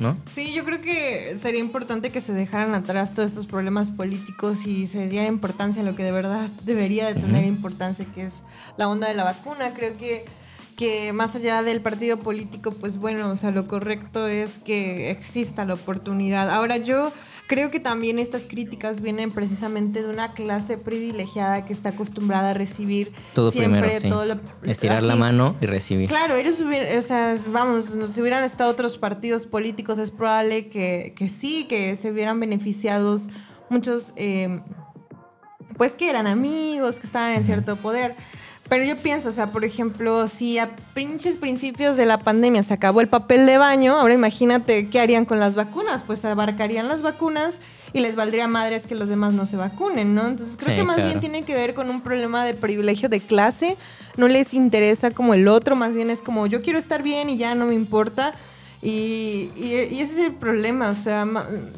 ¿No? 0.00 0.16
Sí, 0.24 0.54
yo 0.54 0.64
creo 0.64 0.80
que 0.80 1.36
sería 1.36 1.60
importante 1.60 2.08
que 2.10 2.22
se 2.22 2.32
dejaran 2.32 2.74
atrás 2.74 3.12
todos 3.12 3.32
estos 3.32 3.44
problemas 3.44 3.90
políticos 3.90 4.66
y 4.66 4.86
se 4.86 5.10
diera 5.10 5.28
importancia 5.28 5.82
a 5.82 5.84
lo 5.84 5.94
que 5.94 6.02
de 6.02 6.10
verdad 6.10 6.48
debería 6.64 7.06
de 7.06 7.20
tener 7.20 7.44
importancia, 7.44 8.06
que 8.06 8.24
es 8.24 8.36
la 8.78 8.88
onda 8.88 9.08
de 9.08 9.14
la 9.14 9.24
vacuna. 9.24 9.74
Creo 9.74 9.94
que 9.98 10.24
que 10.80 11.12
más 11.12 11.36
allá 11.36 11.62
del 11.62 11.82
partido 11.82 12.18
político, 12.18 12.72
pues 12.72 12.96
bueno, 12.96 13.28
o 13.28 13.36
sea, 13.36 13.50
lo 13.50 13.66
correcto 13.66 14.26
es 14.26 14.56
que 14.56 15.10
exista 15.10 15.66
la 15.66 15.74
oportunidad. 15.74 16.48
Ahora 16.48 16.78
yo 16.78 17.12
creo 17.48 17.70
que 17.70 17.80
también 17.80 18.18
estas 18.18 18.46
críticas 18.46 19.02
vienen 19.02 19.30
precisamente 19.30 20.02
de 20.02 20.08
una 20.08 20.32
clase 20.32 20.78
privilegiada 20.78 21.66
que 21.66 21.74
está 21.74 21.90
acostumbrada 21.90 22.52
a 22.52 22.54
recibir 22.54 23.12
todo 23.34 23.50
siempre 23.50 24.00
todo 24.00 24.24
lo, 24.24 24.40
estirar 24.62 25.02
la 25.02 25.16
mano 25.16 25.54
y 25.60 25.66
recibir. 25.66 26.08
Claro, 26.08 26.34
ellos 26.34 26.62
o 26.62 27.02
sea, 27.02 27.36
vamos, 27.50 27.98
si 28.06 28.20
hubieran 28.22 28.42
estado 28.42 28.70
otros 28.70 28.96
partidos 28.96 29.44
políticos 29.44 29.98
es 29.98 30.10
probable 30.10 30.70
que, 30.70 31.12
que 31.14 31.28
sí, 31.28 31.66
que 31.68 31.94
se 31.94 32.10
hubieran 32.10 32.40
beneficiados 32.40 33.28
muchos, 33.68 34.14
eh, 34.16 34.62
pues 35.76 35.94
que 35.94 36.08
eran 36.08 36.26
amigos, 36.26 37.00
que 37.00 37.06
estaban 37.06 37.32
en 37.32 37.44
cierto 37.44 37.76
poder. 37.76 38.16
Pero 38.70 38.84
yo 38.84 38.96
pienso, 38.96 39.30
o 39.30 39.32
sea, 39.32 39.48
por 39.48 39.64
ejemplo, 39.64 40.28
si 40.28 40.60
a 40.60 40.70
pinches 40.94 41.36
principios 41.38 41.96
de 41.96 42.06
la 42.06 42.20
pandemia 42.20 42.62
se 42.62 42.72
acabó 42.72 43.00
el 43.00 43.08
papel 43.08 43.44
de 43.44 43.58
baño, 43.58 43.98
ahora 43.98 44.14
imagínate 44.14 44.88
qué 44.88 45.00
harían 45.00 45.24
con 45.24 45.40
las 45.40 45.56
vacunas. 45.56 46.04
Pues 46.04 46.24
abarcarían 46.24 46.86
las 46.86 47.02
vacunas 47.02 47.58
y 47.92 47.98
les 47.98 48.14
valdría 48.14 48.46
madres 48.46 48.86
que 48.86 48.94
los 48.94 49.08
demás 49.08 49.34
no 49.34 49.44
se 49.44 49.56
vacunen, 49.56 50.14
¿no? 50.14 50.24
Entonces 50.24 50.56
creo 50.56 50.76
que 50.76 50.84
más 50.84 51.04
bien 51.04 51.18
tiene 51.18 51.42
que 51.42 51.52
ver 51.54 51.74
con 51.74 51.90
un 51.90 52.00
problema 52.00 52.44
de 52.44 52.54
privilegio 52.54 53.08
de 53.08 53.18
clase. 53.18 53.76
No 54.16 54.28
les 54.28 54.54
interesa 54.54 55.10
como 55.10 55.34
el 55.34 55.48
otro, 55.48 55.74
más 55.74 55.96
bien 55.96 56.08
es 56.08 56.22
como 56.22 56.46
yo 56.46 56.62
quiero 56.62 56.78
estar 56.78 57.02
bien 57.02 57.28
y 57.28 57.38
ya 57.38 57.56
no 57.56 57.66
me 57.66 57.74
importa. 57.74 58.34
Y, 58.82 59.50
ese 59.56 60.02
es 60.02 60.18
el 60.18 60.34
problema, 60.34 60.88
o 60.88 60.94
sea, 60.94 61.26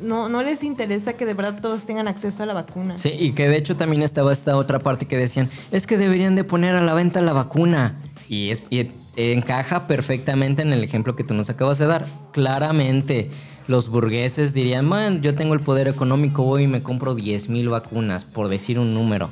no, 0.02 0.42
les 0.42 0.62
interesa 0.62 1.14
que 1.14 1.26
de 1.26 1.34
verdad 1.34 1.58
todos 1.60 1.84
tengan 1.84 2.06
acceso 2.06 2.44
a 2.44 2.46
la 2.46 2.54
vacuna. 2.54 2.96
Sí, 2.96 3.10
y 3.18 3.32
que 3.32 3.48
de 3.48 3.56
hecho 3.56 3.76
también 3.76 4.02
estaba 4.02 4.32
esta 4.32 4.56
otra 4.56 4.78
parte 4.78 5.06
que 5.06 5.16
decían, 5.16 5.50
es 5.72 5.86
que 5.86 5.98
deberían 5.98 6.36
de 6.36 6.44
poner 6.44 6.76
a 6.76 6.80
la 6.80 6.94
venta 6.94 7.20
la 7.20 7.32
vacuna. 7.32 8.00
Y, 8.28 8.52
encaja 9.14 9.86
perfectamente 9.86 10.62
en 10.62 10.72
el 10.72 10.82
ejemplo 10.82 11.14
que 11.16 11.24
tú 11.24 11.34
nos 11.34 11.50
acabas 11.50 11.76
de 11.78 11.86
dar. 11.86 12.06
Claramente, 12.32 13.30
los 13.66 13.88
burgueses 13.88 14.54
dirían, 14.54 14.86
man, 14.86 15.20
yo 15.20 15.34
tengo 15.34 15.52
el 15.54 15.60
poder 15.60 15.88
económico, 15.88 16.44
voy 16.44 16.62
y 16.62 16.66
me 16.66 16.82
compro 16.82 17.14
10 17.14 17.50
mil 17.50 17.68
vacunas, 17.68 18.24
por 18.24 18.48
decir 18.48 18.78
un 18.78 18.94
número. 18.94 19.30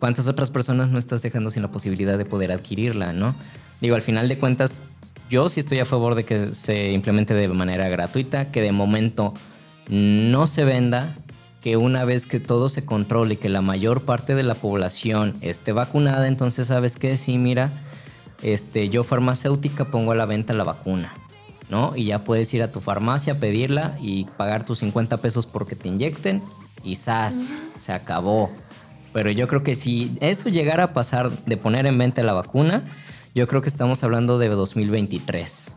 ¿Cuántas 0.00 0.26
otras 0.26 0.50
personas 0.50 0.88
no 0.90 0.98
estás 0.98 1.22
dejando 1.22 1.50
sin 1.50 1.62
la 1.62 1.70
posibilidad 1.70 2.18
de 2.18 2.24
poder 2.24 2.50
adquirirla, 2.50 3.12
no? 3.12 3.34
Digo, 3.80 3.96
al 3.96 4.02
final 4.02 4.28
de 4.28 4.38
cuentas, 4.38 4.82
yo 5.30 5.48
sí 5.48 5.60
estoy 5.60 5.80
a 5.80 5.86
favor 5.86 6.14
de 6.14 6.24
que 6.24 6.54
se 6.54 6.92
implemente 6.92 7.34
de 7.34 7.48
manera 7.48 7.88
gratuita, 7.88 8.50
que 8.50 8.60
de 8.60 8.72
momento 8.72 9.34
no 9.88 10.46
se 10.46 10.64
venda, 10.64 11.14
que 11.60 11.76
una 11.76 12.04
vez 12.04 12.26
que 12.26 12.40
todo 12.40 12.68
se 12.68 12.84
controle 12.84 13.34
y 13.34 13.36
que 13.38 13.48
la 13.48 13.62
mayor 13.62 14.02
parte 14.02 14.34
de 14.34 14.42
la 14.42 14.54
población 14.54 15.34
esté 15.40 15.72
vacunada, 15.72 16.28
entonces 16.28 16.68
sabes 16.68 16.96
que 16.96 17.16
sí, 17.16 17.38
mira, 17.38 17.70
este, 18.42 18.88
yo 18.90 19.04
farmacéutica 19.04 19.86
pongo 19.86 20.12
a 20.12 20.14
la 20.14 20.26
venta 20.26 20.52
la 20.52 20.64
vacuna, 20.64 21.14
¿no? 21.70 21.96
Y 21.96 22.04
ya 22.04 22.18
puedes 22.18 22.52
ir 22.52 22.62
a 22.62 22.70
tu 22.70 22.80
farmacia, 22.80 23.40
pedirla 23.40 23.96
y 24.00 24.26
pagar 24.36 24.64
tus 24.64 24.80
50 24.80 25.16
pesos 25.18 25.46
porque 25.46 25.74
te 25.74 25.88
inyecten 25.88 26.42
y 26.82 26.96
¡zas! 26.96 27.50
Se 27.78 27.92
acabó. 27.92 28.52
Pero 29.14 29.30
yo 29.30 29.48
creo 29.48 29.62
que 29.62 29.74
si 29.74 30.16
eso 30.20 30.50
llegara 30.50 30.84
a 30.84 30.92
pasar 30.92 31.30
de 31.30 31.56
poner 31.56 31.86
en 31.86 31.96
venta 31.96 32.22
la 32.22 32.34
vacuna, 32.34 32.84
yo 33.34 33.48
creo 33.48 33.62
que 33.62 33.68
estamos 33.68 34.04
hablando 34.04 34.38
de 34.38 34.48
2023. 34.48 35.72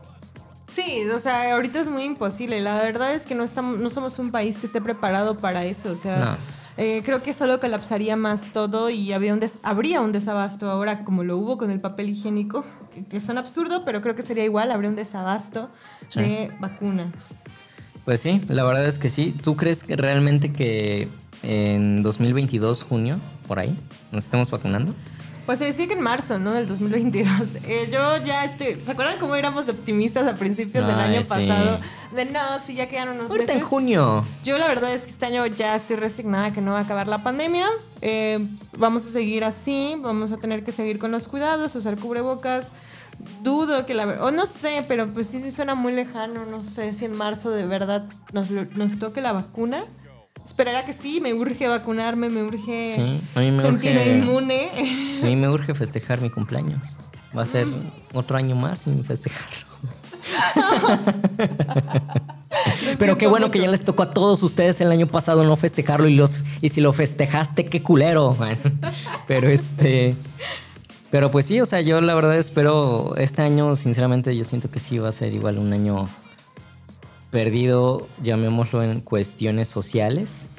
Sí, 0.72 1.04
o 1.13 1.17
sea, 1.17 1.54
ahorita 1.56 1.80
es 1.80 1.89
muy 1.89 2.04
imposible. 2.04 2.62
La 2.62 2.76
verdad 2.76 3.13
es 3.15 3.26
que 3.26 3.34
no, 3.34 3.43
estamos, 3.43 3.80
no 3.80 3.89
somos 3.89 4.20
un 4.20 4.32
país 4.32 4.60
que 4.60 4.67
esté 4.67 4.80
preparado 4.80 5.38
para 5.38 5.65
eso. 5.65 5.91
O 5.91 5.98
sea, 5.98 6.38
eh, 6.78 7.02
creo 7.04 7.24
que 7.24 7.34
solo 7.34 7.60
colapsaría 7.60 8.15
más 8.15 8.54
todo 8.54 8.91
y 8.91 9.12
había 9.12 9.34
un 9.34 9.41
habría 9.63 10.02
un 10.02 10.12
desabasto 10.12 10.70
ahora, 10.70 11.04
como 11.04 11.24
lo 11.24 11.38
hubo 11.38 11.58
con 11.58 11.72
el 11.72 11.82
papel 11.82 12.10
higiénico, 12.10 12.63
que, 12.93 13.04
que 13.06 13.20
suena 13.20 13.39
absurdo, 13.41 13.86
pero 13.86 14.02
creo 14.04 14.15
que 14.15 14.22
sería 14.22 14.43
igual, 14.43 14.70
habría 14.70 14.91
un 14.91 14.96
desabasto 14.96 15.70
de 16.13 16.52
vacunas. 16.60 17.38
Pues 18.06 18.22
sí, 18.22 18.39
la 18.48 18.63
verdad 18.63 18.86
es 18.86 19.00
que 19.00 19.10
sí. 19.10 19.36
¿Tú 19.43 19.56
crees 19.56 19.84
que 19.84 19.96
realmente 19.96 20.54
que 20.54 21.08
en 21.41 22.04
2022, 22.04 22.84
junio, 22.84 23.17
por 23.48 23.58
ahí, 23.58 23.76
nos 24.12 24.26
estemos 24.26 24.52
vacunando? 24.52 24.93
Pues 25.47 25.60
se 25.60 25.65
decía 25.65 25.88
que 25.88 25.93
en 25.93 26.01
marzo, 26.01 26.39
¿no? 26.39 26.51
Del 26.51 26.67
2022. 26.67 27.27
Eh, 27.67 27.89
yo 27.91 28.17
ya 28.23 28.43
estoy. 28.43 28.77
¿Se 28.83 28.91
acuerdan 28.91 29.17
cómo 29.17 29.36
éramos 29.36 29.67
optimistas 29.69 30.27
a 30.27 30.36
principios 30.36 30.86
del 30.86 30.99
año 30.99 31.21
pasado? 31.21 31.79
De 32.13 32.25
no, 32.25 32.39
sí, 32.63 32.75
ya 32.75 32.88
quedan 32.88 33.10
unos 33.10 33.31
Ahorita 33.31 33.53
en 33.53 33.62
junio. 33.62 34.25
Yo 34.43 34.57
la 34.57 34.67
verdad 34.67 34.93
es 34.93 35.03
que 35.03 35.10
este 35.10 35.25
año 35.25 35.45
ya 35.45 35.75
estoy 35.75 35.95
resignada 35.95 36.51
que 36.51 36.62
no 36.62 36.71
va 36.71 36.79
a 36.79 36.81
acabar 36.81 37.07
la 37.07 37.23
pandemia. 37.23 37.67
Eh, 38.01 38.45
vamos 38.77 39.05
a 39.05 39.10
seguir 39.10 39.45
así. 39.45 39.95
Vamos 39.99 40.33
a 40.33 40.38
tener 40.38 40.63
que 40.63 40.73
seguir 40.73 40.99
con 40.99 41.12
los 41.12 41.27
cuidados, 41.29 41.75
usar 41.75 41.97
cubrebocas. 41.97 42.73
Dudo 43.41 43.86
que 43.86 43.93
la. 43.93 44.05
O 44.21 44.31
no 44.31 44.45
sé, 44.45 44.83
pero 44.88 45.07
pues 45.07 45.27
sí, 45.27 45.39
sí 45.39 45.51
suena 45.51 45.75
muy 45.75 45.93
lejano. 45.93 46.45
No 46.45 46.63
sé 46.65 46.91
si 46.91 47.05
en 47.05 47.15
marzo 47.17 47.51
de 47.51 47.65
verdad 47.65 48.05
nos, 48.33 48.51
nos 48.51 48.99
toque 48.99 49.21
la 49.21 49.31
vacuna. 49.31 49.86
Esperará 50.47 50.86
que 50.86 50.93
sí, 50.93 51.19
me 51.19 51.33
urge 51.33 51.67
vacunarme, 51.67 52.29
me 52.29 52.41
urge 52.41 53.19
sentirme 53.33 54.12
inmune. 54.12 54.69
A 55.21 55.25
mí 55.25 55.36
me 55.36 55.49
urge 55.49 55.75
festejar 55.75 56.21
mi 56.21 56.29
cumpleaños. 56.29 56.95
Va 57.38 57.41
a 57.41 57.45
ser 57.45 57.67
otro 58.13 58.38
año 58.38 58.55
más 58.55 58.79
sin 58.79 59.03
festejarlo. 59.03 59.67
Pero 62.97 63.17
qué 63.17 63.27
bueno 63.27 63.51
que 63.51 63.60
ya 63.60 63.67
les 63.67 63.83
tocó 63.83 64.03
a 64.03 64.13
todos 64.13 64.41
ustedes 64.41 64.79
el 64.79 64.89
año 64.89 65.07
pasado 65.07 65.43
no 65.43 65.57
festejarlo 65.57 66.07
y 66.07 66.15
los 66.15 66.39
y 66.62 66.69
si 66.69 66.79
lo 66.79 66.93
festejaste 66.93 67.65
qué 67.65 67.83
culero. 67.83 68.36
pero 69.27 69.49
este 69.49 70.15
Pero 71.12 71.29
pues 71.29 71.45
sí, 71.45 71.60
o 71.60 71.65
sea, 71.65 71.81
yo 71.81 71.99
la 71.99 72.15
verdad 72.15 72.38
espero 72.38 73.17
este 73.17 73.41
año, 73.41 73.75
sinceramente, 73.75 74.36
yo 74.36 74.45
siento 74.45 74.71
que 74.71 74.79
sí 74.79 74.97
va 74.97 75.10
a 75.10 75.12
ser 75.12 75.33
igual 75.33 75.57
un 75.57 75.73
año 75.73 76.07
perdido, 77.31 78.07
llamémoslo 78.23 78.83
en 78.83 79.01
cuestiones 79.01 79.67
sociales. 79.67 80.51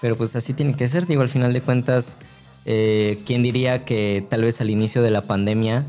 Pero 0.00 0.16
pues 0.16 0.36
así 0.36 0.54
tiene 0.54 0.74
que 0.74 0.88
ser, 0.88 1.06
digo, 1.06 1.22
al 1.22 1.28
final 1.28 1.52
de 1.52 1.60
cuentas, 1.60 2.16
eh, 2.64 3.18
¿quién 3.26 3.42
diría 3.42 3.84
que 3.84 4.24
tal 4.28 4.42
vez 4.42 4.60
al 4.60 4.70
inicio 4.70 5.02
de 5.02 5.10
la 5.10 5.22
pandemia, 5.22 5.84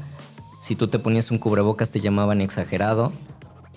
si 0.62 0.76
tú 0.76 0.88
te 0.88 1.00
ponías 1.00 1.32
un 1.32 1.38
cubrebocas 1.38 1.92
te 1.92 2.00
llamaban 2.00 2.42
exagerado? 2.42 3.14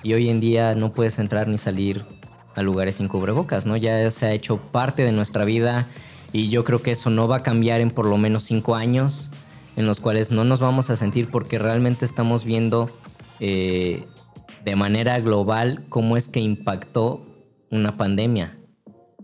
Y 0.03 0.15
hoy 0.15 0.31
en 0.31 0.41
día 0.41 0.75
no 0.75 0.93
puedes 0.93 1.19
entrar 1.19 1.49
ni 1.49 1.59
salir 1.59 2.05
a 2.57 2.63
lugares 2.63 2.97
sin 2.97 3.09
cubrebocas, 3.09 3.67
¿no? 3.67 3.77
Ya 3.77 4.11
se 4.11 4.27
ha 4.27 4.33
hecho 4.33 4.59
parte 4.59 5.05
de 5.05 5.13
nuestra 5.13 5.45
vida 5.45 5.87
y 6.33 6.49
yo 6.49 6.65
creo 6.65 6.83
que 6.83 6.93
eso 6.93 7.11
no 7.11 7.29
va 7.29 7.37
a 7.37 7.43
cambiar 7.43 7.81
en 7.81 7.91
por 7.91 8.07
lo 8.07 8.17
menos 8.19 8.45
cinco 8.45 8.75
años, 8.75 9.31
en 9.77 9.87
los 9.87 10.01
cuales 10.01 10.31
no 10.31 10.45
nos 10.45 10.61
vamos 10.61 10.91
a 10.91 10.97
sentir 10.97 11.29
porque 11.31 11.59
realmente 11.59 12.05
estamos 12.05 12.45
viendo 12.45 12.91
eh, 13.41 14.05
de 14.65 14.77
manera 14.77 15.21
global 15.21 15.85
cómo 15.89 16.17
es 16.17 16.29
que 16.29 16.41
impactó 16.41 17.27
una 17.71 17.97
pandemia. 17.97 18.57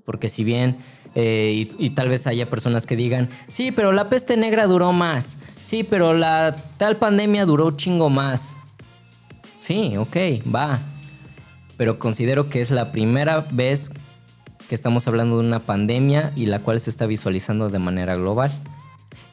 Porque 0.04 0.28
si 0.28 0.42
bien, 0.42 0.78
eh, 1.14 1.66
y, 1.78 1.90
tal 1.90 2.08
vez 2.08 2.26
haya 2.26 2.48
personas 2.48 2.86
que 2.86 2.96
digan, 2.96 3.28
sí, 3.46 3.72
pero 3.72 3.92
la 3.92 4.08
peste 4.08 4.36
negra 4.36 4.66
duró 4.66 4.92
más, 4.92 5.40
sí, 5.60 5.84
pero 5.84 6.14
la 6.14 6.56
tal 6.76 6.96
pandemia 6.96 7.44
duró 7.44 7.70
chingo 7.72 8.08
más. 8.08 8.58
Sí, 9.58 9.96
ok, 9.96 10.16
va. 10.54 10.78
Pero 11.76 11.98
considero 11.98 12.48
que 12.48 12.60
es 12.60 12.70
la 12.70 12.90
primera 12.92 13.46
vez 13.50 13.92
que 14.68 14.74
estamos 14.74 15.06
hablando 15.08 15.38
de 15.38 15.46
una 15.46 15.60
pandemia 15.60 16.32
y 16.36 16.46
la 16.46 16.60
cual 16.60 16.80
se 16.80 16.90
está 16.90 17.06
visualizando 17.06 17.70
de 17.70 17.78
manera 17.78 18.14
global. 18.16 18.50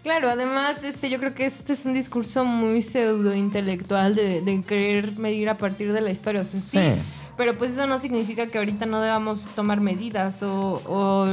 Claro, 0.06 0.30
además, 0.30 0.84
este, 0.84 1.10
yo 1.10 1.18
creo 1.18 1.34
que 1.34 1.48
este 1.48 1.74
es 1.74 1.84
un 1.88 1.94
discurso 1.96 2.46
muy 2.46 2.84
pseudo 2.84 3.34
intelectual 3.34 4.13
de, 4.13 4.41
de 4.41 4.62
querer 4.62 5.18
medir 5.18 5.50
a 5.50 5.58
partir 5.58 5.94
de 5.94 6.02
la 6.02 6.12
historia. 6.12 6.41
O 6.41 6.44
sea, 6.44 6.60
sí, 6.60 6.78
sí, 6.78 7.02
pero 7.36 7.58
pues 7.58 7.72
eso 7.72 7.88
no 7.88 7.98
significa 7.98 8.46
que 8.46 8.60
ahorita 8.60 8.86
no 8.86 9.02
debamos 9.02 9.48
tomar 9.56 9.82
medidas 9.82 10.44
o, 10.44 10.80
o 10.86 11.28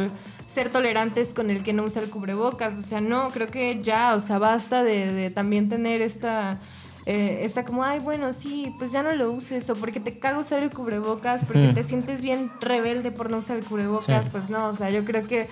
ser 0.46 0.70
tolerantes 0.70 1.34
con 1.34 1.50
el 1.50 1.62
que 1.62 1.74
no 1.74 1.82
usa 1.82 2.00
el 2.00 2.08
cubrebocas. 2.08 2.78
O 2.78 2.80
sea, 2.80 3.02
no, 3.02 3.28
creo 3.28 3.48
que 3.48 3.78
ya, 3.82 4.14
o 4.14 4.20
sea, 4.20 4.38
basta 4.38 4.82
de, 4.82 5.12
de 5.12 5.28
también 5.28 5.68
tener 5.68 6.00
esta 6.00 6.58
eh, 7.04 7.40
está 7.44 7.64
como, 7.64 7.82
ay, 7.82 7.98
bueno, 7.98 8.32
sí, 8.32 8.74
pues 8.78 8.92
ya 8.92 9.02
no 9.02 9.12
lo 9.12 9.32
uses, 9.32 9.68
o 9.70 9.74
porque 9.74 9.98
te 9.98 10.18
caga 10.18 10.38
usar 10.38 10.62
el 10.62 10.70
cubrebocas, 10.70 11.44
porque 11.44 11.68
mm. 11.68 11.74
te 11.74 11.82
sientes 11.82 12.22
bien 12.22 12.50
rebelde 12.60 13.10
por 13.10 13.28
no 13.28 13.38
usar 13.38 13.56
el 13.56 13.64
cubrebocas, 13.64 14.26
sí. 14.26 14.30
pues 14.30 14.50
no, 14.50 14.68
o 14.68 14.74
sea, 14.74 14.88
yo 14.90 15.04
creo 15.04 15.26
que 15.26 15.48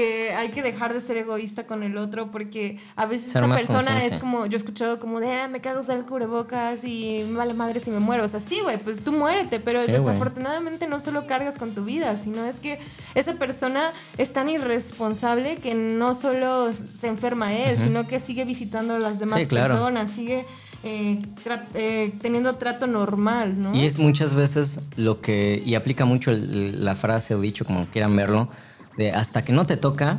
que 0.00 0.32
hay 0.32 0.48
que 0.48 0.62
dejar 0.62 0.94
de 0.94 1.00
ser 1.02 1.18
egoísta 1.18 1.66
con 1.66 1.82
el 1.82 1.98
otro 1.98 2.30
porque 2.30 2.78
a 2.96 3.04
veces 3.04 3.32
ser 3.32 3.42
esta 3.42 3.54
persona 3.54 4.04
es 4.06 4.16
como 4.16 4.46
yo 4.46 4.54
he 4.54 4.56
escuchado 4.56 4.98
como 4.98 5.20
de 5.20 5.30
ah, 5.30 5.48
me 5.48 5.60
cago 5.60 5.80
usar 5.80 5.98
el 5.98 6.06
cubrebocas 6.06 6.84
y 6.84 7.30
vale 7.34 7.52
madre 7.52 7.80
si 7.80 7.90
me 7.90 8.00
muero 8.00 8.24
o 8.24 8.28
sea 8.28 8.40
sí 8.40 8.60
güey 8.62 8.78
pues 8.78 9.04
tú 9.04 9.12
muérete 9.12 9.60
pero 9.60 9.78
sí, 9.82 9.92
desafortunadamente 9.92 10.86
wey. 10.86 10.90
no 10.90 11.00
solo 11.00 11.26
cargas 11.26 11.58
con 11.58 11.74
tu 11.74 11.84
vida 11.84 12.16
sino 12.16 12.46
es 12.46 12.60
que 12.60 12.78
esa 13.14 13.34
persona 13.34 13.92
es 14.16 14.32
tan 14.32 14.48
irresponsable 14.48 15.56
que 15.56 15.74
no 15.74 16.14
solo 16.14 16.72
se 16.72 17.08
enferma 17.08 17.52
él 17.52 17.74
uh 17.74 17.78
-huh. 17.78 17.84
sino 17.84 18.06
que 18.06 18.18
sigue 18.20 18.46
visitando 18.46 18.94
a 18.94 18.98
las 18.98 19.18
demás 19.18 19.40
sí, 19.40 19.46
claro. 19.48 19.74
personas 19.74 20.08
sigue 20.08 20.46
eh, 20.82 21.20
tra 21.44 21.68
eh, 21.74 22.14
teniendo 22.22 22.54
trato 22.54 22.86
normal, 22.86 23.60
¿no? 23.60 23.74
Y 23.74 23.84
es 23.84 23.98
muchas 23.98 24.34
veces 24.34 24.80
lo 24.96 25.20
que, 25.20 25.62
y 25.62 25.74
aplica 25.74 26.06
mucho 26.06 26.30
el, 26.30 26.82
la 26.86 26.96
frase 26.96 27.34
o 27.34 27.40
dicho, 27.42 27.66
como 27.66 27.84
quieran 27.90 28.16
verlo, 28.16 28.48
de 28.96 29.12
hasta 29.12 29.44
que 29.44 29.52
no 29.52 29.66
te 29.66 29.76
toca, 29.76 30.18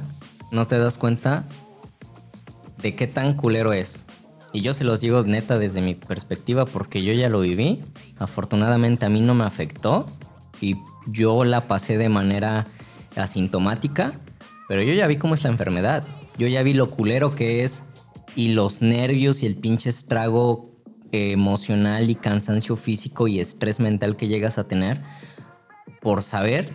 no 0.51 0.67
te 0.67 0.77
das 0.77 0.97
cuenta 0.97 1.45
de 2.81 2.95
qué 2.95 3.07
tan 3.07 3.33
culero 3.33 3.73
es. 3.73 4.05
Y 4.53 4.61
yo 4.61 4.73
se 4.73 4.83
los 4.83 4.99
digo 4.99 5.23
neta 5.23 5.57
desde 5.57 5.81
mi 5.81 5.95
perspectiva 5.95 6.65
porque 6.65 7.03
yo 7.03 7.13
ya 7.13 7.29
lo 7.29 7.41
viví. 7.41 7.81
Afortunadamente 8.17 9.05
a 9.05 9.09
mí 9.09 9.21
no 9.21 9.33
me 9.33 9.45
afectó 9.45 10.05
y 10.59 10.77
yo 11.07 11.43
la 11.43 11.67
pasé 11.67 11.97
de 11.97 12.09
manera 12.09 12.67
asintomática, 13.15 14.13
pero 14.67 14.83
yo 14.83 14.93
ya 14.93 15.07
vi 15.07 15.17
cómo 15.17 15.33
es 15.33 15.43
la 15.43 15.49
enfermedad. 15.49 16.03
Yo 16.37 16.47
ya 16.47 16.63
vi 16.63 16.73
lo 16.73 16.89
culero 16.89 17.33
que 17.35 17.63
es 17.63 17.85
y 18.35 18.49
los 18.49 18.81
nervios 18.81 19.43
y 19.43 19.45
el 19.45 19.55
pinche 19.55 19.89
estrago 19.89 20.71
emocional 21.11 22.09
y 22.09 22.15
cansancio 22.15 22.75
físico 22.75 23.27
y 23.27 23.39
estrés 23.39 23.79
mental 23.79 24.15
que 24.15 24.27
llegas 24.27 24.57
a 24.57 24.67
tener 24.67 25.01
por 26.01 26.21
saber 26.23 26.73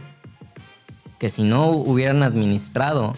que 1.19 1.31
si 1.31 1.43
no 1.43 1.71
hubieran 1.71 2.23
administrado 2.23 3.15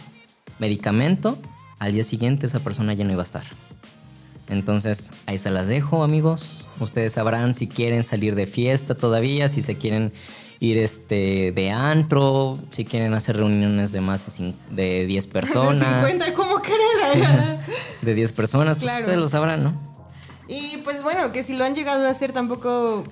medicamento, 0.59 1.39
al 1.79 1.93
día 1.93 2.05
siguiente 2.05 2.47
esa 2.47 2.61
persona 2.61 2.95
ya 2.95 3.05
no 3.05 3.13
iba 3.13 3.23
a 3.23 3.25
estar. 3.25 3.45
Entonces, 4.49 5.13
ahí 5.27 5.37
se 5.37 5.51
las 5.51 5.69
dejo, 5.69 6.03
amigos. 6.03 6.69
Ustedes 6.81 7.13
sabrán 7.13 7.55
si 7.55 7.69
quieren 7.69 8.03
salir 8.03 8.35
de 8.35 8.47
fiesta 8.47 8.95
todavía, 8.95 9.49
si 9.49 9.63
se 9.63 9.77
quieren 9.77 10.13
ir 10.61 10.79
este, 10.79 11.53
de 11.53 11.71
antro, 11.71 12.59
si 12.71 12.85
quieren 12.85 13.15
hacer 13.15 13.37
reuniones 13.37 13.93
de 13.93 14.01
más 14.01 14.41
de 14.71 15.07
10 15.07 15.27
personas. 15.29 16.03
De 16.03 16.11
50, 16.13 16.35
¿cómo 16.35 16.61
crees? 16.61 17.61
de 18.03 18.15
10 18.15 18.33
personas, 18.33 18.79
pues 18.79 18.85
claro. 18.85 19.01
ustedes 19.01 19.19
lo 19.19 19.29
sabrán, 19.29 19.65
¿no? 19.65 19.99
Y 20.49 20.79
pues 20.79 21.03
bueno, 21.03 21.31
que 21.31 21.43
si 21.43 21.55
lo 21.55 21.65
han 21.65 21.75
llegado 21.75 22.07
a 22.07 22.11
hacer 22.11 22.33
tampoco 22.33 23.05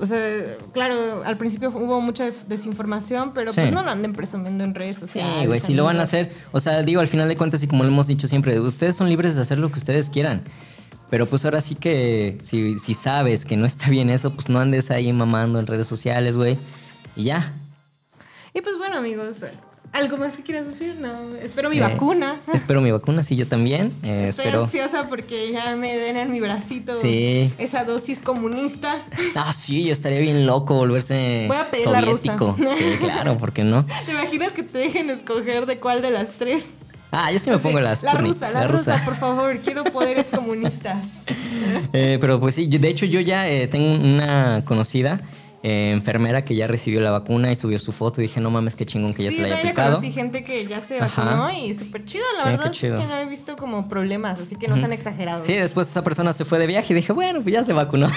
o 0.00 0.06
sea, 0.06 0.18
claro, 0.72 1.22
al 1.24 1.36
principio 1.36 1.70
hubo 1.70 2.00
mucha 2.00 2.30
desinformación, 2.46 3.32
pero 3.34 3.52
sí. 3.52 3.60
pues 3.60 3.72
no 3.72 3.82
lo 3.82 3.90
anden 3.90 4.12
presumiendo 4.12 4.64
en 4.64 4.74
redes 4.74 4.98
sociales. 4.98 5.42
Sí, 5.42 5.46
güey, 5.46 5.60
si 5.60 5.74
lo 5.74 5.84
van 5.84 5.98
a 5.98 6.02
hacer, 6.02 6.32
o 6.52 6.60
sea, 6.60 6.82
digo, 6.82 7.00
al 7.00 7.08
final 7.08 7.28
de 7.28 7.36
cuentas, 7.36 7.62
y 7.62 7.66
como 7.66 7.84
lo 7.84 7.90
hemos 7.90 8.06
dicho 8.06 8.26
siempre, 8.26 8.58
ustedes 8.60 8.96
son 8.96 9.08
libres 9.08 9.36
de 9.36 9.42
hacer 9.42 9.58
lo 9.58 9.70
que 9.70 9.78
ustedes 9.78 10.10
quieran. 10.10 10.42
Pero 11.10 11.26
pues 11.26 11.44
ahora 11.44 11.60
sí 11.60 11.74
que 11.74 12.38
si, 12.40 12.78
si 12.78 12.94
sabes 12.94 13.44
que 13.44 13.58
no 13.58 13.66
está 13.66 13.90
bien 13.90 14.08
eso, 14.08 14.32
pues 14.32 14.48
no 14.48 14.60
andes 14.60 14.90
ahí 14.90 15.12
mamando 15.12 15.58
en 15.58 15.66
redes 15.66 15.86
sociales, 15.86 16.36
güey. 16.38 16.56
Y 17.16 17.24
ya. 17.24 17.52
Y 18.54 18.62
pues 18.62 18.78
bueno, 18.78 18.96
amigos, 18.96 19.36
¿Algo 19.92 20.16
más 20.16 20.36
que 20.38 20.42
quieras 20.42 20.66
decir? 20.66 20.96
No, 20.98 21.34
espero 21.42 21.68
mi 21.68 21.76
eh, 21.76 21.82
vacuna. 21.82 22.36
Espero 22.54 22.80
mi 22.80 22.90
vacuna, 22.90 23.22
sí, 23.22 23.36
yo 23.36 23.46
también. 23.46 23.92
Eh, 24.02 24.28
Estoy 24.28 24.46
espero... 24.46 24.64
ansiosa 24.64 25.06
porque 25.06 25.52
ya 25.52 25.76
me 25.76 25.94
den 25.94 26.16
en 26.16 26.32
mi 26.32 26.40
bracito 26.40 26.94
sí. 26.94 27.52
esa 27.58 27.84
dosis 27.84 28.22
comunista. 28.22 28.96
Ah, 29.34 29.52
sí, 29.52 29.84
yo 29.84 29.92
estaría 29.92 30.20
bien 30.20 30.46
loco 30.46 30.74
volverse 30.76 31.44
Voy 31.46 31.56
a 31.58 31.70
pedir 31.70 31.84
soviético. 31.84 32.56
la 32.58 32.64
rusa. 32.64 32.76
Sí, 32.76 32.84
claro, 33.00 33.36
¿por 33.36 33.52
qué 33.52 33.64
no? 33.64 33.84
¿Te 34.06 34.12
imaginas 34.12 34.52
que 34.54 34.62
te 34.62 34.78
dejen 34.78 35.10
escoger 35.10 35.66
de 35.66 35.78
cuál 35.78 36.00
de 36.00 36.10
las 36.10 36.32
tres? 36.32 36.72
Ah, 37.10 37.30
yo 37.30 37.38
sí 37.38 37.50
me 37.50 37.58
pongo 37.58 37.78
las. 37.78 38.02
La 38.02 38.14
rusa, 38.14 38.50
la, 38.50 38.60
la 38.60 38.68
rusa, 38.68 38.94
rusa, 38.94 39.04
por 39.04 39.16
favor, 39.16 39.58
quiero 39.58 39.84
poderes 39.84 40.26
comunistas. 40.26 41.04
Eh, 41.92 42.18
pero 42.20 42.40
pues 42.40 42.54
sí, 42.54 42.66
de 42.66 42.88
hecho 42.88 43.06
yo 43.06 43.20
ya 43.20 43.48
eh, 43.48 43.68
tengo 43.68 43.94
una 43.94 44.64
conocida 44.64 45.20
eh, 45.62 45.90
enfermera 45.92 46.44
que 46.44 46.54
ya 46.54 46.66
recibió 46.66 47.00
la 47.00 47.10
vacuna 47.10 47.52
y 47.52 47.56
subió 47.56 47.78
su 47.78 47.92
foto 47.92 48.20
y 48.20 48.24
dije, 48.24 48.40
no 48.40 48.50
mames, 48.50 48.74
qué 48.74 48.84
chingón 48.84 49.14
que 49.14 49.22
ya 49.24 49.30
sí, 49.30 49.36
se 49.36 49.42
la 49.42 49.46
haya 49.48 49.56
ya 49.56 49.60
aplicado. 49.60 50.00
Sí, 50.00 50.12
gente 50.12 50.42
que 50.44 50.66
ya 50.66 50.80
se 50.80 50.98
vacunó 50.98 51.46
Ajá. 51.46 51.54
y 51.58 51.72
súper 51.74 52.04
chido, 52.04 52.24
la 52.38 52.42
sí, 52.42 52.48
verdad 52.48 52.70
chido. 52.72 52.98
es 52.98 53.04
que 53.04 53.08
no 53.08 53.16
he 53.18 53.26
visto 53.26 53.56
como 53.56 53.88
problemas, 53.88 54.40
así 54.40 54.56
que 54.56 54.68
no 54.68 54.74
uh 54.74 54.76
-huh. 54.76 54.80
sean 54.80 54.92
exagerados. 54.92 55.46
Sí, 55.46 55.54
después 55.54 55.88
esa 55.88 56.02
persona 56.02 56.32
se 56.32 56.44
fue 56.44 56.58
de 56.58 56.66
viaje 56.66 56.92
y 56.92 56.96
dije, 56.96 57.12
bueno, 57.12 57.40
pues 57.42 57.52
ya 57.52 57.64
se 57.64 57.72
vacunó. 57.72 58.08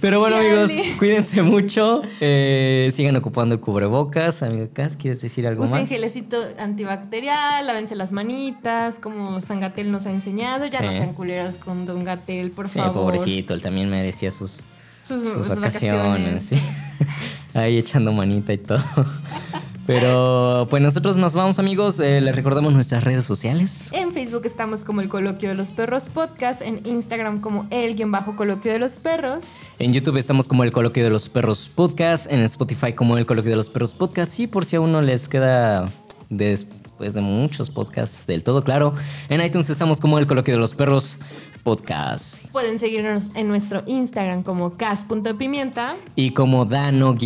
Pero 0.00 0.20
bueno, 0.20 0.36
amigos, 0.36 0.70
cuídense 0.98 1.42
mucho. 1.42 2.02
Eh, 2.20 2.90
sigan 2.92 3.16
ocupando 3.16 3.54
el 3.54 3.60
cubrebocas. 3.60 4.42
Amigo 4.42 4.68
Cas, 4.72 4.96
¿quieres 4.96 5.20
decir 5.22 5.46
algo 5.46 5.64
Usen 5.64 5.80
más? 5.82 5.88
Gelecito 5.88 6.36
antibacterial, 6.58 7.66
lávense 7.66 7.96
las 7.96 8.12
manitas, 8.12 8.98
como 8.98 9.40
San 9.40 9.60
Gatel 9.60 9.90
nos 9.90 10.06
ha 10.06 10.10
enseñado. 10.10 10.66
Ya 10.66 10.80
sí. 10.80 10.84
no 10.84 10.92
sean 10.92 11.12
culeros 11.14 11.56
con 11.56 11.86
Don 11.86 12.04
Gatel, 12.04 12.50
por 12.50 12.68
sí, 12.68 12.78
favor. 12.78 12.94
pobrecito, 12.94 13.54
él 13.54 13.62
también 13.62 13.88
merecía 13.88 14.30
sus, 14.30 14.64
sus, 15.02 15.22
sus, 15.22 15.32
sus 15.32 15.48
vacaciones. 15.48 16.02
vacaciones. 16.02 16.44
Sí. 16.44 16.56
Ahí 17.54 17.78
echando 17.78 18.12
manita 18.12 18.52
y 18.52 18.58
todo. 18.58 18.78
Pero 19.86 20.66
pues 20.68 20.82
nosotros 20.82 21.16
nos 21.16 21.34
vamos 21.34 21.60
amigos, 21.60 22.00
eh, 22.00 22.20
les 22.20 22.34
recordamos 22.34 22.72
nuestras 22.72 23.04
redes 23.04 23.24
sociales. 23.24 23.90
En 23.92 24.12
Facebook 24.12 24.42
estamos 24.44 24.84
como 24.84 25.00
el 25.00 25.08
Coloquio 25.08 25.50
de 25.50 25.54
los 25.54 25.70
Perros 25.72 26.08
Podcast, 26.08 26.60
en 26.60 26.80
Instagram 26.84 27.40
como 27.40 27.66
el 27.70 27.94
guion 27.94 28.10
bajo 28.10 28.34
Coloquio 28.34 28.72
de 28.72 28.80
los 28.80 28.98
Perros. 28.98 29.44
En 29.78 29.92
YouTube 29.92 30.16
estamos 30.16 30.48
como 30.48 30.64
el 30.64 30.72
Coloquio 30.72 31.04
de 31.04 31.10
los 31.10 31.28
Perros 31.28 31.68
Podcast, 31.72 32.32
en 32.32 32.40
Spotify 32.40 32.94
como 32.94 33.16
el 33.16 33.26
Coloquio 33.26 33.50
de 33.52 33.56
los 33.56 33.68
Perros 33.68 33.94
Podcast 33.94 34.40
y 34.40 34.48
por 34.48 34.64
si 34.64 34.74
aún 34.74 34.90
no 34.90 35.02
les 35.02 35.28
queda 35.28 35.88
después 36.30 37.14
de 37.14 37.20
muchos 37.20 37.70
podcasts 37.70 38.26
del 38.26 38.42
todo 38.42 38.64
claro, 38.64 38.94
en 39.28 39.40
iTunes 39.44 39.70
estamos 39.70 40.00
como 40.00 40.18
el 40.18 40.26
Coloquio 40.26 40.54
de 40.54 40.60
los 40.60 40.74
Perros 40.74 41.18
Podcast. 41.62 42.44
Pueden 42.50 42.80
seguirnos 42.80 43.36
en 43.36 43.46
nuestro 43.48 43.82
Instagram 43.86 44.42
como 44.42 44.76
cas.pimienta 44.76 45.94
y 46.14 46.30
como 46.30 46.64
dano-méndez. 46.64 47.16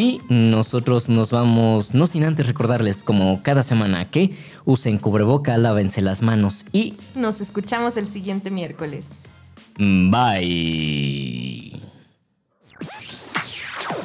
Y 0.00 0.22
nosotros 0.30 1.10
nos 1.10 1.30
vamos, 1.30 1.92
no 1.92 2.06
sin 2.06 2.24
antes 2.24 2.46
recordarles 2.46 3.04
como 3.04 3.42
cada 3.42 3.62
semana 3.62 4.10
que 4.10 4.34
usen 4.64 4.96
cubreboca, 4.96 5.58
lávense 5.58 6.00
las 6.00 6.22
manos 6.22 6.64
y... 6.72 6.94
Nos 7.14 7.42
escuchamos 7.42 7.98
el 7.98 8.06
siguiente 8.06 8.50
miércoles. 8.50 9.08
Bye. 9.76 11.82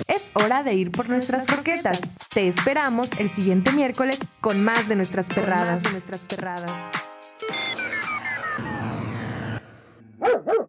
Es 0.10 0.32
hora 0.34 0.64
de 0.64 0.74
ir 0.74 0.92
por 0.92 1.08
nuestras 1.08 1.48
croquetas. 1.48 2.02
Te 2.28 2.50
esperamos 2.50 3.08
el 3.18 3.30
siguiente 3.30 3.72
miércoles 3.72 4.20
con 4.42 4.66
más 4.66 4.90
de 4.90 4.98
nuestras 4.98 5.28
perradas. 5.28 5.84
De 5.84 5.92
nuestras 5.92 6.26
perradas. 6.26 6.72